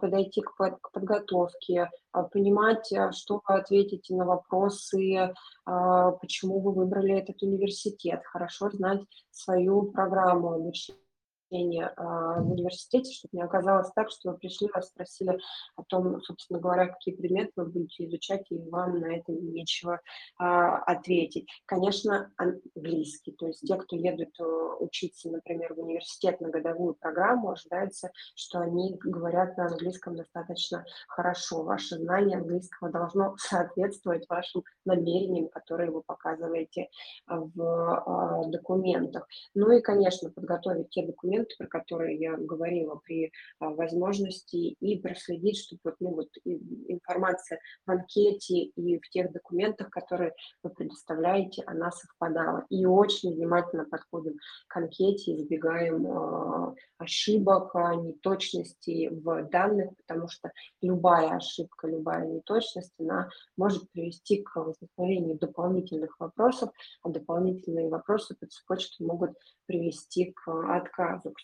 подойти 0.00 0.40
к, 0.40 0.56
под, 0.56 0.78
к 0.80 0.92
подготовке, 0.92 1.90
а, 2.12 2.22
понимать, 2.24 2.92
а, 2.92 3.12
что 3.12 3.42
вы 3.46 3.54
ответите 3.56 4.14
на 4.14 4.24
вопросы, 4.24 5.34
почему 5.64 6.60
вы 6.60 6.72
выбрали 6.72 7.14
этот 7.18 7.42
университет, 7.42 8.22
хорошо 8.24 8.70
знать 8.70 9.02
свою 9.30 9.82
программу 9.92 10.52
обучения 10.54 11.07
обучения 11.48 11.92
а, 11.96 12.40
в 12.40 12.52
университете, 12.52 13.12
чтобы 13.12 13.36
не 13.36 13.42
оказалось 13.42 13.90
так, 13.94 14.10
что 14.10 14.32
вы 14.32 14.38
пришли, 14.38 14.68
вас 14.72 14.88
спросили 14.88 15.38
о 15.76 15.82
том, 15.84 16.20
собственно 16.22 16.60
говоря, 16.60 16.86
какие 16.86 17.14
предметы 17.14 17.52
вы 17.56 17.66
будете 17.66 18.06
изучать, 18.06 18.46
и 18.50 18.58
вам 18.58 19.00
на 19.00 19.16
это 19.16 19.32
нечего 19.32 20.00
а, 20.38 20.78
ответить. 20.78 21.48
Конечно, 21.66 22.30
английский, 22.36 23.32
то 23.32 23.46
есть 23.46 23.60
те, 23.66 23.76
кто 23.76 23.96
едут 23.96 24.38
э, 24.40 24.44
учиться, 24.80 25.30
например, 25.30 25.74
в 25.74 25.80
университет 25.80 26.40
на 26.40 26.50
годовую 26.50 26.94
программу, 26.94 27.50
ожидается, 27.50 28.10
что 28.34 28.60
они 28.60 28.96
говорят 29.00 29.56
на 29.56 29.66
английском 29.66 30.16
достаточно 30.16 30.84
хорошо. 31.08 31.62
Ваше 31.62 31.96
знание 31.96 32.38
английского 32.38 32.90
должно 32.90 33.36
соответствовать 33.38 34.28
вашим 34.28 34.62
намерениям, 34.84 35.48
которые 35.48 35.90
вы 35.90 36.02
показываете 36.02 36.88
в 37.26 37.62
а, 37.62 38.44
документах. 38.46 39.26
Ну 39.54 39.70
и, 39.72 39.80
конечно, 39.80 40.30
подготовить 40.30 40.90
те 40.90 41.06
документы, 41.06 41.37
моменты, 41.38 41.54
про 41.58 41.66
которые 41.66 42.18
я 42.18 42.36
говорила 42.36 43.00
при 43.04 43.32
а, 43.58 43.70
возможности, 43.70 44.56
и 44.56 44.98
проследить, 44.98 45.58
чтобы 45.58 45.80
вот, 45.84 45.94
ну, 46.00 46.10
вот, 46.14 46.28
информация 46.44 47.60
в 47.86 47.90
анкете 47.90 48.64
и 48.64 48.98
в 48.98 49.08
тех 49.10 49.32
документах, 49.32 49.90
которые 49.90 50.34
вы 50.62 50.70
предоставляете, 50.70 51.62
она 51.66 51.90
совпадала. 51.90 52.64
И 52.70 52.84
очень 52.86 53.34
внимательно 53.34 53.84
подходим 53.84 54.36
к 54.68 54.76
анкете, 54.76 55.34
избегаем 55.36 56.06
э, 56.06 56.74
ошибок, 56.98 57.74
а, 57.74 57.94
неточностей 57.94 59.08
в 59.08 59.48
данных, 59.50 59.90
потому 60.06 60.28
что 60.28 60.50
любая 60.82 61.36
ошибка, 61.36 61.86
любая 61.86 62.26
неточность, 62.26 62.92
она 62.98 63.28
может 63.56 63.90
привести 63.92 64.42
к 64.42 64.56
возникновению 64.56 65.38
дополнительных 65.38 66.18
вопросов, 66.18 66.70
а 67.02 67.08
дополнительные 67.08 67.88
вопросы 67.88 68.36
по 68.38 68.46
цепочке 68.46 69.04
могут 69.04 69.32
привести 69.66 70.32
к 70.32 70.48
отказу. 70.74 71.27
К 71.32 71.40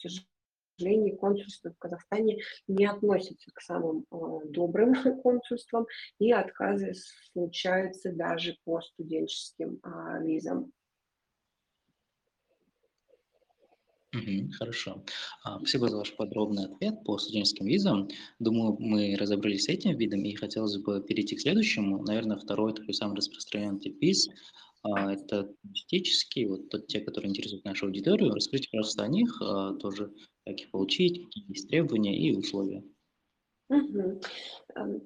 сожалению, 0.77 1.17
консульство 1.17 1.71
в 1.71 1.79
Казахстане 1.79 2.39
не 2.67 2.87
относится 2.87 3.51
к 3.53 3.61
самым 3.61 4.05
э, 4.11 4.17
добрым 4.47 4.95
консульствам, 5.23 5.87
и 6.19 6.33
отказы 6.33 6.93
случаются 7.33 8.13
даже 8.13 8.57
по 8.65 8.81
студенческим 8.81 9.79
а, 9.83 10.19
визам. 10.21 10.73
хорошо. 14.59 15.05
А, 15.45 15.59
спасибо 15.59 15.89
за 15.89 15.99
ваш 15.99 16.15
подробный 16.17 16.67
ответ 16.67 17.03
по 17.05 17.19
студенческим 17.19 17.67
визам. 17.67 18.09
Думаю, 18.39 18.77
мы 18.79 19.17
разобрались 19.17 19.65
с 19.65 19.69
этим 19.69 19.97
видом, 19.97 20.25
и 20.25 20.35
хотелось 20.35 20.77
бы 20.77 21.03
перейти 21.03 21.37
к 21.37 21.41
следующему. 21.41 22.03
Наверное, 22.03 22.37
второй 22.37 22.75
такой 22.75 22.95
самый 22.95 23.17
распространенный 23.17 23.81
тип 23.81 24.01
виз 24.01 24.29
это 24.85 25.55
тематические, 25.63 26.49
вот 26.49 26.69
тот, 26.69 26.87
те, 26.87 27.01
которые 27.01 27.31
интересуют 27.31 27.65
нашу 27.65 27.87
аудиторию. 27.87 28.35
Расскажите, 28.35 28.69
пожалуйста, 28.71 29.05
о 29.05 29.09
них, 29.09 29.37
а, 29.41 29.75
тоже, 29.75 30.13
как 30.45 30.61
их 30.61 30.71
получить, 30.71 31.25
какие 31.25 31.49
есть 31.49 31.69
требования 31.69 32.19
и 32.19 32.37
условия. 32.37 32.85
Эм, 33.71 34.21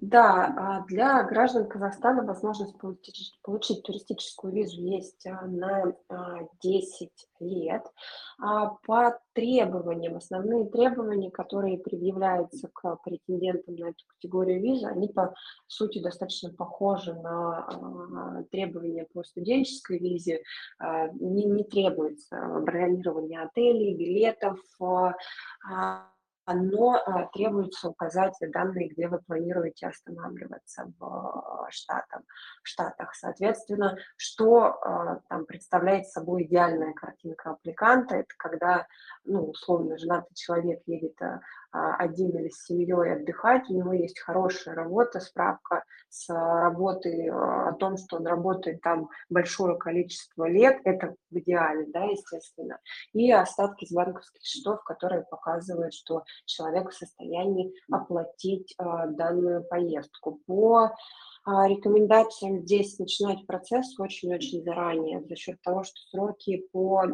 да, 0.00 0.55
а 0.57 0.85
для 0.87 1.23
граждан 1.23 1.69
Казахстана 1.69 2.25
возможность 2.25 2.77
получить, 2.79 3.38
получить 3.43 3.83
туристическую 3.85 4.53
визу 4.53 4.81
есть 4.81 5.25
а, 5.27 5.47
на 5.47 5.95
а, 6.09 6.49
10 6.62 7.11
лет. 7.41 7.85
А 8.41 8.71
по 8.87 9.21
требованиям, 9.35 10.17
основные 10.17 10.65
требования, 10.67 11.31
которые 11.31 11.79
предъявляются 11.79 12.69
к 12.73 12.97
претендентам 13.05 13.77
на 13.77 13.91
эту 13.91 14.05
категорию 14.07 14.61
визы, 14.61 14.87
они 14.87 15.09
по 15.09 15.35
сути 15.69 16.00
достаточно 16.00 16.53
похожи 16.53 17.15
на 17.15 18.45
требования 18.50 19.07
по 19.12 19.23
студенческой 19.23 19.99
визе. 19.99 20.43
Не, 20.81 21.45
не 21.45 21.65
требуется 21.65 22.37
бронирование 22.62 23.43
отелей, 23.43 23.95
билетов, 23.95 24.59
а, 26.49 26.55
но 26.55 26.95
а, 26.95 27.26
требуется 27.26 27.90
указать 27.90 28.33
данные, 28.40 28.88
где 28.88 29.07
вы 29.07 29.19
планируете 29.19 29.87
останавливаться 29.87 30.90
в 30.99 31.05
а, 31.05 31.71
штатах. 31.71 32.23
В 32.62 32.69
штатах. 32.69 33.14
Соответственно, 33.14 33.99
что 34.17 34.78
а, 34.81 35.21
там 35.28 35.45
представляет 35.45 36.07
собой 36.07 36.45
идеальная 36.45 36.95
картинка 36.95 37.50
аппликанта, 37.50 38.17
это 38.17 38.35
когда, 38.38 38.87
ну, 39.25 39.50
условно, 39.50 39.99
женатый 39.99 40.35
человек 40.35 40.81
едет 40.87 41.21
а, 41.21 41.40
один 41.71 42.31
или 42.31 42.49
с 42.49 42.65
семьей 42.65 43.13
отдыхать, 43.13 43.69
у 43.69 43.75
него 43.75 43.93
есть 43.93 44.19
хорошая 44.21 44.75
работа, 44.75 45.21
справка 45.21 45.85
с 46.09 46.29
работы 46.29 47.29
о 47.31 47.73
том, 47.75 47.97
что 47.97 48.17
он 48.17 48.27
работает 48.27 48.81
там 48.81 49.11
большое 49.29 49.77
количество 49.77 50.49
лет, 50.49 50.81
это 50.85 51.15
в 51.31 51.39
идеале, 51.39 51.87
да, 51.89 52.05
естественно, 52.05 52.79
и 53.13 53.31
остатки 53.31 53.85
с 53.85 53.93
банковских 53.93 54.43
счетов, 54.43 54.83
которые 54.85 55.25
показывают, 55.31 55.93
что 55.93 56.25
человек 56.47 56.91
в 56.91 56.95
состоянии 56.95 57.73
оплатить 57.91 58.75
данную 58.79 59.65
поездку. 59.65 60.41
По 60.47 60.95
рекомендациям 61.45 62.61
здесь 62.61 62.99
начинать 62.99 63.47
процесс 63.47 63.99
очень-очень 63.99 64.63
заранее 64.63 65.23
за 65.23 65.37
счет 65.37 65.61
того, 65.63 65.83
что 65.83 65.97
сроки 66.11 66.67
по 66.73 67.05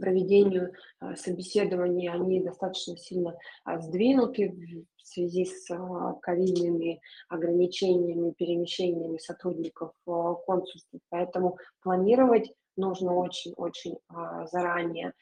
проведению 0.00 0.72
а, 1.00 1.16
собеседований, 1.16 2.08
они 2.08 2.40
достаточно 2.40 2.96
сильно 2.96 3.36
а, 3.64 3.80
сдвинуты 3.80 4.86
в 4.96 5.06
связи 5.06 5.44
с 5.44 5.70
а, 5.70 6.14
ковидными 6.22 7.00
ограничениями, 7.28 8.32
перемещениями 8.32 9.18
сотрудников 9.18 9.92
консульства. 10.04 10.98
Поэтому 11.08 11.58
планировать 11.82 12.52
нужно 12.76 13.14
очень-очень 13.14 13.96
заранее. 14.52 15.14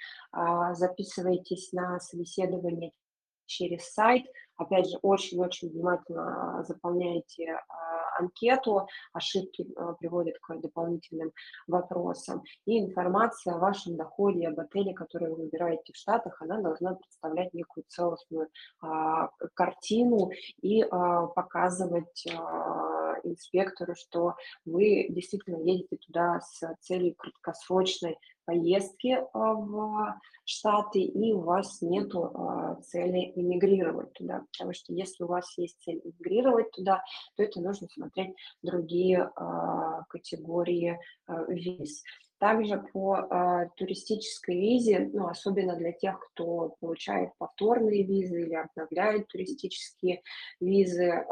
Записывайтесь 0.72 1.72
на 1.72 2.00
собеседование 2.00 2.90
через 3.46 3.92
сайт. 3.92 4.24
Опять 4.56 4.90
же, 4.90 4.98
очень-очень 5.02 5.70
внимательно 5.70 6.64
заполняйте 6.66 7.60
анкету, 8.18 8.86
ошибки 9.12 9.66
а, 9.76 9.94
приводят 9.94 10.38
к 10.40 10.54
дополнительным 10.60 11.32
вопросам. 11.66 12.42
И 12.66 12.78
информация 12.78 13.54
о 13.54 13.58
вашем 13.58 13.96
доходе, 13.96 14.48
об 14.48 14.60
отеле, 14.60 14.94
который 14.94 15.30
вы 15.30 15.44
выбираете 15.44 15.92
в 15.92 15.96
Штатах, 15.96 16.40
она 16.42 16.60
должна 16.60 16.94
представлять 16.94 17.52
некую 17.54 17.84
целостную 17.88 18.48
а, 18.80 19.30
картину 19.54 20.30
и 20.60 20.82
а, 20.82 21.26
показывать 21.28 22.26
а, 22.32 23.16
инспектору, 23.24 23.94
что 23.94 24.34
вы 24.64 25.06
действительно 25.08 25.62
едете 25.62 25.96
туда 25.96 26.40
с 26.40 26.60
целью 26.80 27.14
краткосрочной 27.14 28.18
поездки 28.44 29.18
а, 29.32 29.54
в 29.54 30.20
Штаты, 30.44 31.00
и 31.00 31.32
у 31.32 31.40
вас 31.40 31.80
нет 31.80 32.14
а, 32.14 32.76
цели 32.82 33.32
иммигрировать 33.34 34.12
туда. 34.12 34.44
Потому 34.52 34.74
что 34.74 34.92
если 34.92 35.24
у 35.24 35.28
вас 35.28 35.56
есть 35.56 35.80
цель 35.80 36.00
иммигрировать 36.04 36.70
туда, 36.72 37.02
то 37.36 37.42
это 37.42 37.60
нужно 37.60 37.88
смотреть 37.88 38.34
другие 38.62 39.30
а, 39.36 40.04
категории 40.08 40.98
виз. 41.48 42.02
Также 42.38 42.84
по 42.92 43.16
э, 43.16 43.68
туристической 43.76 44.56
визе, 44.56 45.10
ну, 45.12 45.28
особенно 45.28 45.76
для 45.76 45.92
тех, 45.92 46.18
кто 46.18 46.76
получает 46.80 47.30
повторные 47.38 48.02
визы 48.02 48.42
или 48.42 48.54
обновляет 48.54 49.28
туристические 49.28 50.20
визы, 50.60 51.04
э, 51.04 51.24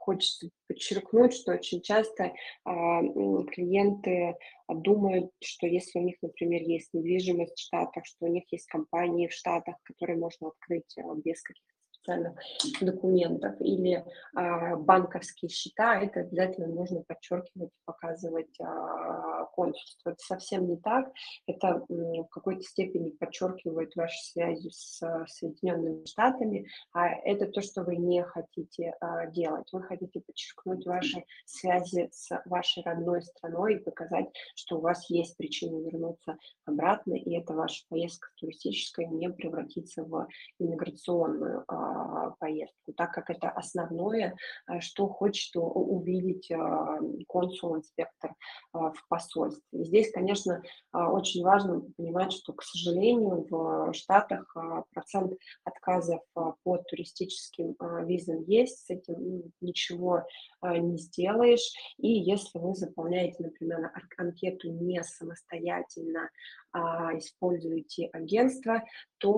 хочется 0.00 0.50
подчеркнуть, 0.66 1.34
что 1.34 1.52
очень 1.52 1.80
часто 1.80 2.24
э, 2.24 2.32
клиенты 2.64 4.36
думают, 4.68 5.30
что 5.42 5.66
если 5.66 6.00
у 6.00 6.02
них, 6.02 6.16
например, 6.22 6.62
есть 6.62 6.92
недвижимость 6.92 7.56
в 7.56 7.60
Штатах, 7.60 8.04
что 8.04 8.26
у 8.26 8.28
них 8.28 8.44
есть 8.50 8.66
компании 8.66 9.28
в 9.28 9.32
Штатах, 9.32 9.76
которые 9.84 10.18
можно 10.18 10.48
открыть 10.48 10.94
без 11.24 11.40
каких-то 11.42 11.77
официальных 12.08 12.34
документов 12.80 13.54
или 13.60 14.04
а, 14.34 14.76
банковские 14.76 15.48
счета, 15.48 16.00
это 16.00 16.20
обязательно 16.20 16.68
нужно 16.68 17.02
подчеркивать, 17.02 17.70
показывать 17.84 18.60
а, 18.60 19.44
консульству. 19.46 20.10
Это 20.10 20.22
совсем 20.22 20.68
не 20.68 20.76
так. 20.76 21.10
Это 21.46 21.84
в 21.88 22.28
какой-то 22.28 22.62
степени 22.62 23.10
подчеркивает 23.10 23.94
ваши 23.96 24.18
связи 24.24 24.70
с 24.70 25.00
Соединенными 25.26 26.04
Штатами, 26.06 26.68
а 26.92 27.08
это 27.08 27.46
то, 27.46 27.60
что 27.60 27.82
вы 27.82 27.96
не 27.96 28.22
хотите 28.22 28.94
а, 29.00 29.26
делать. 29.26 29.68
Вы 29.72 29.82
хотите 29.82 30.20
подчеркнуть 30.20 30.86
ваши 30.86 31.24
связи 31.44 32.08
с 32.12 32.28
вашей 32.46 32.82
родной 32.82 33.22
страной 33.22 33.74
и 33.74 33.78
показать, 33.78 34.26
что 34.54 34.78
у 34.78 34.80
вас 34.80 35.08
есть 35.10 35.36
причина 35.36 35.78
вернуться 35.84 36.36
обратно, 36.64 37.14
и 37.14 37.34
эта 37.34 37.54
ваша 37.54 37.84
поездка 37.88 38.28
туристическая 38.36 39.06
не 39.06 39.30
превратится 39.30 40.04
в 40.04 40.28
иммиграционную 40.58 41.64
а, 41.68 41.97
а, 41.97 41.97
поездку, 42.38 42.92
так 42.96 43.12
как 43.12 43.30
это 43.30 43.48
основное, 43.50 44.36
а, 44.66 44.80
что 44.80 45.08
хочет 45.08 45.50
увидеть 45.54 46.50
а, 46.50 46.98
консул-инспектор 47.26 48.34
в 48.72 48.94
посольстве. 49.08 49.62
И 49.72 49.84
здесь, 49.84 50.10
конечно, 50.12 50.62
очень 50.92 51.42
важно 51.42 51.82
понимать, 51.96 52.32
что, 52.32 52.52
к 52.52 52.62
сожалению, 52.62 53.46
в 53.50 53.92
Штатах 53.92 54.54
процент 54.92 55.34
отказов 55.64 56.20
по 56.34 56.78
туристическим 56.78 57.76
визам 58.06 58.42
есть, 58.44 58.86
с 58.86 58.90
этим 58.90 59.52
ничего 59.60 60.24
не 60.62 60.98
сделаешь. 60.98 61.72
И 61.98 62.08
если 62.08 62.58
вы 62.58 62.74
заполняете, 62.74 63.42
например, 63.44 63.90
анкету 64.16 64.70
не 64.70 65.02
самостоятельно, 65.02 66.30
а 66.72 67.16
используете 67.16 68.08
агентство, 68.12 68.82
то 69.18 69.32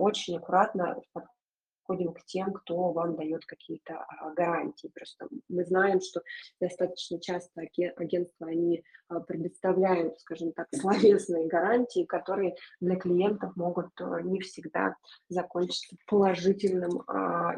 очень 0.00 0.36
аккуратно 0.36 1.00
подходим 1.82 2.12
к 2.12 2.24
тем, 2.24 2.52
кто 2.52 2.92
вам 2.92 3.16
дает 3.16 3.44
какие-то 3.44 3.94
а, 3.94 4.30
гарантии. 4.30 4.90
Просто 4.94 5.28
мы 5.48 5.64
знаем, 5.64 6.00
что 6.00 6.22
достаточно 6.60 7.20
часто 7.20 7.62
агентства, 7.96 8.48
они 8.48 8.82
а, 9.08 9.20
предоставляют, 9.20 10.18
скажем 10.20 10.52
так, 10.52 10.68
словесные 10.74 11.48
гарантии, 11.48 12.04
которые 12.04 12.56
для 12.80 12.96
клиентов 12.96 13.56
могут 13.56 13.88
а, 14.00 14.22
не 14.22 14.40
всегда 14.40 14.96
закончиться 15.28 15.96
положительным 16.06 17.02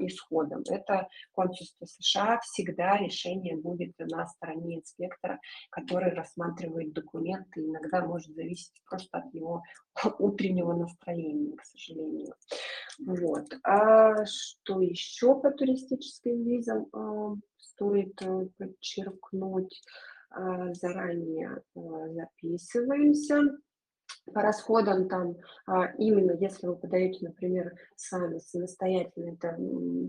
исходом. 0.01 0.63
Это 0.69 1.09
консульство 1.33 1.87
США, 1.87 2.41
всегда 2.41 2.97
решение 2.99 3.57
будет 3.57 3.95
на 3.99 4.27
стороне 4.27 4.79
инспектора, 4.79 5.41
который 5.71 6.13
рассматривает 6.13 6.93
документы, 6.93 7.61
иногда 7.61 8.05
может 8.05 8.35
зависеть 8.35 8.73
просто 8.89 9.19
от 9.19 9.35
его 9.35 9.63
утреннего 10.19 10.75
настроения, 10.75 11.57
к 11.57 11.65
сожалению. 11.65 12.35
Вот. 12.99 13.47
Что 14.27 14.81
еще 14.81 15.41
по 15.41 15.51
туристическим 15.51 16.45
визам 16.45 16.87
э, 16.93 17.37
стоит 17.59 18.21
э, 18.23 18.49
подчеркнуть? 18.59 19.83
Э, 20.37 20.73
заранее 20.75 21.63
э, 21.75 21.81
записываемся. 22.11 23.43
По 24.33 24.41
расходам 24.43 25.09
там, 25.09 25.35
именно 25.99 26.33
если 26.33 26.67
вы 26.67 26.77
подаете, 26.77 27.27
например, 27.27 27.75
сами 27.97 28.39
самостоятельно, 28.39 29.33
это 29.33 29.59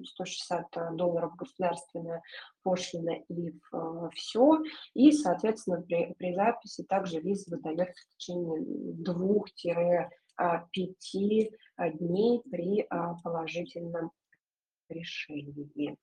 160 0.05 0.95
долларов 0.95 1.35
государственная 1.35 2.21
пошлина 2.63 3.11
и 3.29 3.53
все. 4.13 4.61
И, 4.93 5.11
соответственно, 5.11 5.81
при, 5.81 6.13
при 6.17 6.33
записи 6.33 6.83
также 6.83 7.19
виза 7.19 7.55
выдается 7.55 8.03
в 8.03 8.17
течение 8.17 8.61
двух 8.95 9.51
пяти 10.71 11.51
а, 11.75 11.89
дней 11.89 12.41
при 12.49 12.85
а, 12.89 13.15
положительном 13.15 14.11
решении. 14.89 15.97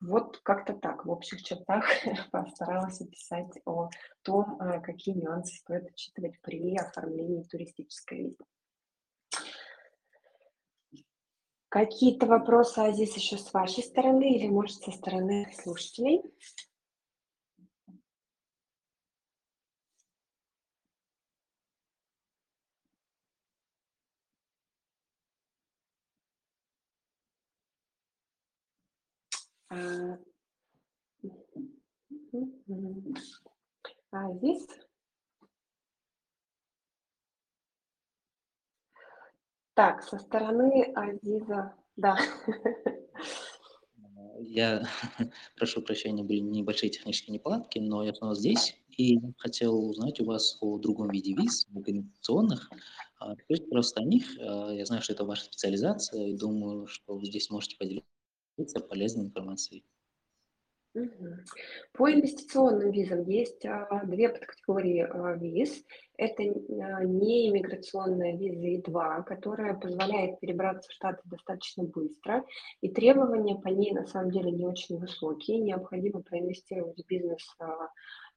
Вот 0.00 0.38
как-то 0.42 0.74
так, 0.74 1.06
в 1.06 1.10
общих 1.10 1.42
чертах 1.42 1.86
постаралась 2.32 3.00
описать 3.00 3.58
о 3.64 3.88
том, 4.22 4.58
какие 4.82 5.14
нюансы 5.14 5.56
стоит 5.56 5.90
учитывать 5.90 6.40
при 6.42 6.76
оформлении 6.76 7.42
туристической 7.44 8.18
визы. 8.18 8.44
Какие-то 11.74 12.26
вопросы, 12.26 12.78
Азиз, 12.78 13.16
еще 13.16 13.36
с 13.36 13.52
вашей 13.52 13.82
стороны 13.82 14.36
или, 14.36 14.48
может, 14.48 14.82
со 14.82 14.92
стороны 14.92 15.52
слушателей? 15.60 16.22
А 34.10 34.32
здесь 34.34 34.66
Так, 39.74 40.04
со 40.04 40.18
стороны 40.18 40.92
Азиза, 40.94 41.74
да. 41.96 42.16
Я 44.38 44.86
прошу 45.56 45.82
прощения, 45.82 46.22
были 46.22 46.38
небольшие 46.38 46.90
технические 46.90 47.34
неполадки, 47.34 47.80
но 47.80 48.04
я 48.04 48.14
снова 48.14 48.36
здесь 48.36 48.76
и 48.96 49.18
хотел 49.38 49.90
узнать 49.90 50.20
у 50.20 50.26
вас 50.26 50.58
о 50.60 50.78
другом 50.78 51.10
виде 51.10 51.34
виз, 51.34 51.66
организационных. 51.74 52.70
Расскажите 53.18 53.66
просто 53.68 54.00
о 54.00 54.04
них. 54.04 54.24
А, 54.38 54.72
я 54.72 54.86
знаю, 54.86 55.02
что 55.02 55.12
это 55.12 55.24
ваша 55.24 55.44
специализация, 55.44 56.28
и 56.28 56.36
думаю, 56.36 56.86
что 56.86 57.16
вы 57.16 57.26
здесь 57.26 57.50
можете 57.50 57.76
поделиться 57.76 58.13
полезной 58.88 59.26
информацией. 59.26 59.84
По 61.92 62.12
инвестиционным 62.12 62.92
визам 62.92 63.28
есть, 63.28 63.66
а, 63.66 64.04
2 64.04 64.28
подкатегории, 64.28 65.00
а, 65.00 65.32
виз. 65.36 65.82
Это 66.16 66.44
а, 66.44 67.02
неиммиграционная 67.02 68.36
виза 68.36 68.66
И-2, 68.68 69.24
которая 69.24 69.74
позволяет 69.74 70.38
перебраться 70.38 70.88
в 70.88 70.92
Штаты 70.92 71.20
достаточно 71.24 71.82
быстро, 71.82 72.44
и 72.80 72.88
требования 72.90 73.56
по 73.56 73.68
ней 73.68 73.90
на 73.92 74.06
самом 74.06 74.30
деле 74.30 74.52
не 74.52 74.66
очень 74.66 74.98
высокие. 74.98 75.58
Необходимо 75.58 76.22
проинвестировать 76.22 77.02
в 77.02 77.06
бизнес, 77.08 77.42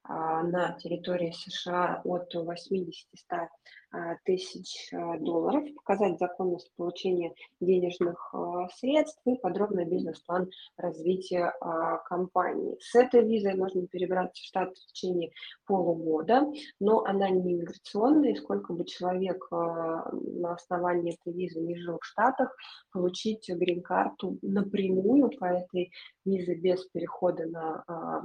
на 0.07 0.77
территории 0.79 1.31
США 1.31 2.01
от 2.03 2.33
80-100 2.33 3.47
а, 3.89 4.15
тысяч 4.25 4.91
а, 4.93 5.17
долларов, 5.17 5.63
показать 5.75 6.19
законность 6.19 6.69
получения 6.75 7.33
денежных 7.61 8.33
а, 8.33 8.67
средств 8.69 9.21
и 9.25 9.35
подробный 9.35 9.85
бизнес-план 9.85 10.49
развития 10.75 11.53
а, 11.61 11.97
компании. 11.99 12.77
С 12.81 12.95
этой 12.95 13.25
визой 13.25 13.55
можно 13.55 13.87
перебраться 13.87 14.41
в 14.41 14.45
Штаты 14.45 14.73
в 14.73 14.91
течение 14.91 15.31
полугода, 15.65 16.51
но 16.81 17.05
она 17.05 17.29
не 17.29 17.53
иммиграционная, 17.53 18.31
и 18.31 18.35
сколько 18.35 18.73
бы 18.73 18.83
человек 18.83 19.47
а, 19.51 20.11
на 20.11 20.53
основании 20.53 21.13
этой 21.13 21.33
визы 21.33 21.61
не 21.61 21.77
жил 21.77 21.97
в 22.01 22.05
Штатах, 22.05 22.55
получить 22.91 23.49
грин-карту 23.49 24.37
напрямую 24.41 25.29
по 25.37 25.45
этой 25.45 25.91
визе 26.25 26.55
без 26.55 26.85
перехода 26.87 27.45
на 27.45 27.83
а, 27.87 27.97
а, 27.97 28.23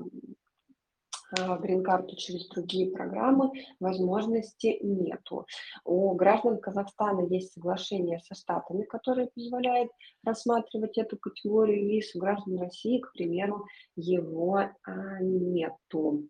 грин-карту 1.61 2.17
через 2.17 2.49
другие 2.49 2.91
программы 2.91 3.51
возможности 3.81 4.79
нету. 4.83 5.47
У 5.85 6.15
граждан 6.15 6.59
Казахстана 6.59 7.27
есть 7.27 7.53
соглашение 7.53 8.21
со 8.21 8.35
Штатами, 8.35 8.85
которое 8.85 9.29
позволяет 9.35 9.91
рассматривать 10.25 10.99
эту 10.99 11.17
категорию 11.17 11.87
виз. 11.89 12.15
У 12.15 12.19
граждан 12.19 12.59
России, 12.59 12.99
к 12.99 13.13
примеру, 13.13 13.67
его 13.97 14.57
а, 14.57 15.21
нету. 15.21 16.29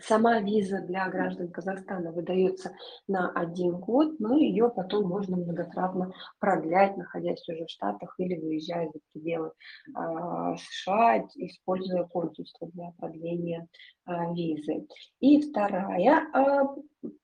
Сама 0.00 0.40
виза 0.40 0.80
для 0.82 1.08
граждан 1.08 1.50
Казахстана 1.50 2.12
выдается 2.12 2.76
на 3.08 3.30
один 3.30 3.78
год, 3.78 4.20
но 4.20 4.36
ее 4.36 4.68
потом 4.68 5.08
можно 5.08 5.36
многократно 5.36 6.12
продлять, 6.38 6.96
находясь 6.96 7.48
уже 7.48 7.64
в 7.64 7.70
Штатах 7.70 8.14
или 8.18 8.38
выезжая 8.38 8.90
за 8.92 9.00
пределы 9.12 9.52
а, 9.94 10.56
США, 10.56 11.26
используя 11.36 12.04
консульство 12.04 12.68
для 12.68 12.92
продления 12.98 13.68
а, 14.04 14.32
визы. 14.34 14.86
И 15.20 15.40
вторая 15.40 16.28
а, 16.34 16.74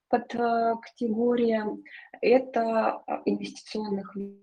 подкатегория– 0.09 1.67
это 2.23 3.03
инвестиционных 3.27 4.17
виз, 4.17 4.39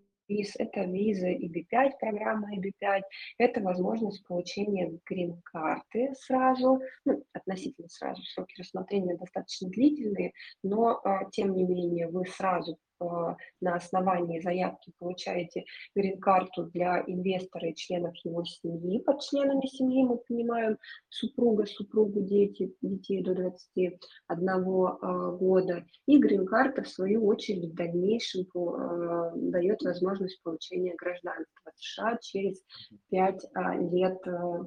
это 0.57 0.81
виза 0.81 1.29
EB5, 1.29 1.91
программа 1.99 2.55
EB5, 2.55 3.01
это 3.37 3.61
возможность 3.61 4.25
получения 4.25 4.91
грин-карты 5.05 6.13
сразу, 6.15 6.81
ну, 7.05 7.23
относительно 7.33 7.89
сразу, 7.89 8.21
сроки 8.23 8.59
рассмотрения 8.59 9.17
достаточно 9.17 9.69
длительные, 9.69 10.33
но, 10.63 10.99
а, 11.03 11.25
тем 11.31 11.55
не 11.55 11.63
менее, 11.63 12.07
вы 12.07 12.25
сразу 12.25 12.77
на 12.99 13.75
основании 13.75 14.39
заявки 14.39 14.91
получаете 14.99 15.65
грин-карту 15.95 16.65
для 16.65 17.03
инвестора 17.07 17.69
и 17.69 17.75
членов 17.75 18.15
его 18.23 18.43
семьи. 18.43 18.99
Под 18.99 19.21
членами 19.21 19.65
семьи 19.67 20.03
мы 20.03 20.17
понимаем 20.17 20.77
супруга, 21.09 21.65
супругу, 21.65 22.21
дети, 22.21 22.73
детей 22.81 23.23
до 23.23 23.35
21 23.35 23.99
а, 24.29 25.31
года. 25.31 25.85
И 26.05 26.17
грин-карта, 26.17 26.83
в 26.83 26.89
свою 26.89 27.25
очередь, 27.25 27.71
в 27.71 27.75
дальнейшем 27.75 28.45
а, 28.55 29.31
дает 29.35 29.81
возможность 29.81 30.41
получения 30.43 30.95
гражданства 30.95 31.71
США 31.75 32.17
через 32.21 32.63
5 33.09 33.45
лет 33.91 34.21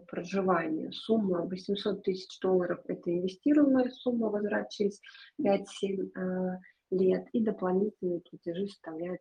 проживания. 0.06 0.90
Сумма 0.92 1.42
800 1.42 2.02
тысяч 2.02 2.38
долларов– 2.40 2.80
это 2.88 3.10
инвестируемая 3.10 3.90
сумма, 3.90 4.28
возврат 4.28 4.70
через 4.70 5.00
5-7 5.40 6.58
лет, 6.92 7.26
и 7.32 7.40
дополнительные 7.40 8.20
платежи 8.20 8.66
составляют 8.68 9.20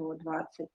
110-120 0.00 0.68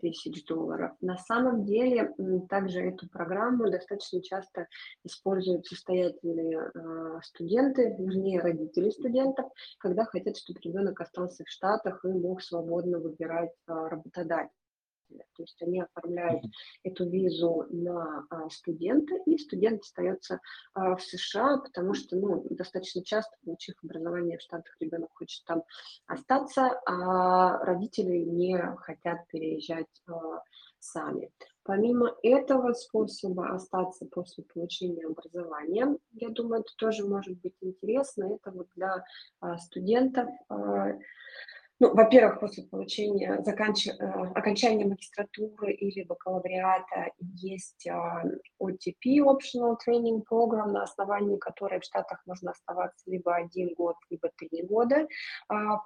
тысяч 0.00 0.44
долларов. 0.44 0.92
На 1.00 1.16
самом 1.16 1.64
деле, 1.64 2.14
также 2.48 2.80
эту 2.80 3.08
программу 3.08 3.70
достаточно 3.70 4.22
часто 4.22 4.68
используют 5.04 5.66
состоятельные 5.66 6.70
э, 6.74 7.20
студенты, 7.22 7.96
вернее, 7.98 8.40
родители 8.40 8.90
студентов, 8.90 9.46
когда 9.78 10.04
хотят, 10.04 10.36
чтобы 10.36 10.60
ребенок 10.60 11.00
остался 11.00 11.44
в 11.44 11.48
Штатах 11.48 12.04
и 12.04 12.08
мог 12.08 12.42
свободно 12.42 12.98
выбирать 12.98 13.52
э, 13.66 13.72
работодателя. 15.04 15.24
То 15.36 15.42
есть 15.42 15.62
они 15.62 15.80
оформляют 15.80 16.44
эту 16.82 17.08
визу 17.08 17.66
на 17.70 18.26
а, 18.30 18.48
студента, 18.50 19.14
и 19.26 19.38
студент 19.38 19.82
остается 19.82 20.40
а, 20.74 20.96
в 20.96 21.02
США, 21.02 21.58
потому 21.58 21.94
что 21.94 22.16
ну, 22.16 22.46
достаточно 22.50 23.02
часто, 23.04 23.36
получив 23.44 23.74
образование 23.82 24.38
в 24.38 24.42
Штатах, 24.42 24.76
ребенок 24.80 25.10
хочет 25.14 25.44
там 25.44 25.62
остаться, 26.06 26.80
а 26.86 27.58
родители 27.64 28.18
не 28.18 28.58
хотят 28.78 29.26
переезжать 29.28 29.86
а, 30.06 30.42
сами. 30.78 31.30
Помимо 31.62 32.14
этого 32.22 32.74
способа 32.74 33.54
остаться 33.54 34.04
после 34.04 34.44
получения 34.44 35.06
образования, 35.06 35.96
я 36.12 36.28
думаю, 36.28 36.60
это 36.60 36.70
тоже 36.76 37.06
может 37.06 37.40
быть 37.40 37.56
интересно, 37.62 38.34
это 38.34 38.50
вот 38.50 38.68
для 38.76 39.02
студентов, 39.56 40.28
ну, 41.84 41.94
во-первых, 41.94 42.40
после 42.40 42.64
получения, 42.64 43.42
заканч... 43.42 43.86
Э, 43.86 43.92
окончания 44.34 44.86
магистратуры 44.86 45.72
или 45.72 46.04
бакалавриата 46.04 47.10
есть 47.18 47.86
OTP, 47.86 49.18
Optional 49.18 49.76
Training 49.86 50.22
Program, 50.30 50.68
на 50.68 50.84
основании 50.84 51.36
которой 51.36 51.80
в 51.80 51.84
Штатах 51.84 52.22
можно 52.26 52.52
оставаться 52.52 53.10
либо 53.10 53.34
один 53.34 53.74
год, 53.74 53.96
либо 54.08 54.30
три 54.36 54.62
года, 54.62 55.06
а, 55.48 55.80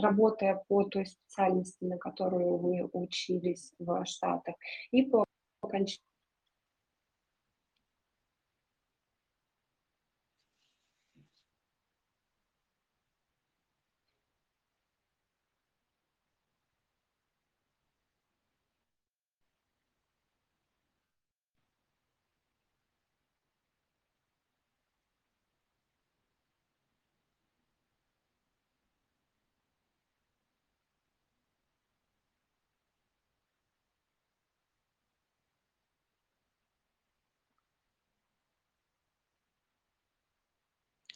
работая 0.00 0.62
по 0.68 0.84
той 0.84 1.06
специальности, 1.06 1.84
на 1.84 1.98
которую 1.98 2.58
вы 2.58 2.88
учились 2.92 3.72
в 3.80 4.04
Штатах. 4.04 4.54
И 4.92 5.02
по 5.02 5.24
окончании 5.62 6.09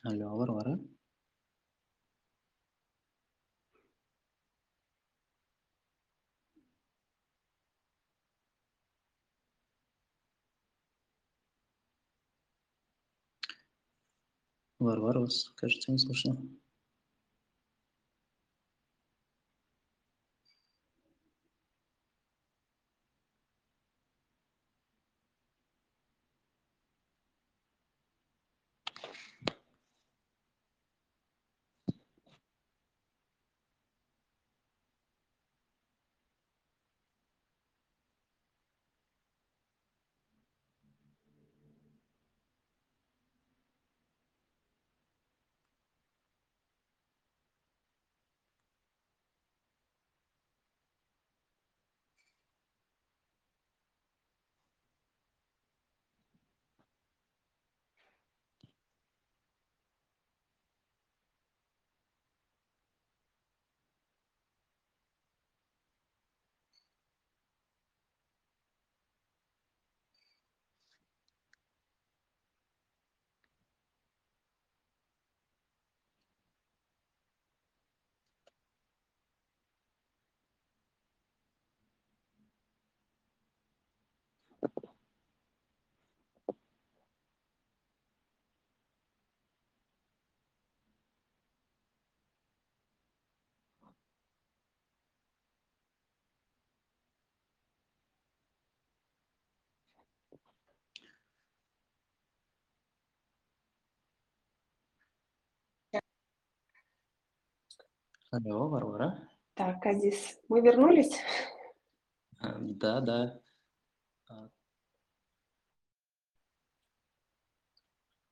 Алло, 0.04 0.36
Варвара? 0.36 0.78
Варвара, 14.78 15.20
вас, 15.20 15.48
кажется, 15.56 15.90
не 15.90 15.98
слышно. 15.98 16.36
Алло, 108.35 108.68
Варвара. 108.68 109.29
Так, 109.55 109.87
Азиз, 109.87 110.40
мы 110.49 110.61
вернулись? 110.61 111.12
Э, 112.42 112.57
Да, 112.59 113.01
да. 113.01 113.40
А, 114.29 114.49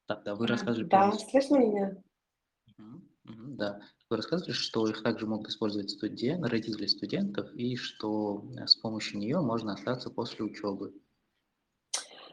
Так, 0.06 0.24
да, 0.24 0.34
вы 0.34 0.46
А, 0.46 0.48
рассказывали 0.48 0.88
про 0.88 0.98
Да, 0.98 1.06
язык. 1.06 1.30
слышно 1.30 1.56
меня? 1.58 2.02
Да, 3.24 3.80
вы 4.10 4.16
рассказывали, 4.16 4.50
что 4.50 4.88
их 4.88 5.04
также 5.04 5.28
могут 5.28 5.50
использовать 5.50 5.90
студен, 5.90 6.44
родители 6.44 6.86
студентов, 6.86 7.54
и 7.54 7.76
что 7.76 8.44
э, 8.58 8.66
с 8.66 8.74
помощью 8.74 9.20
нее 9.20 9.40
можно 9.40 9.74
остаться 9.74 10.10
после 10.10 10.44
учебы. 10.44 10.92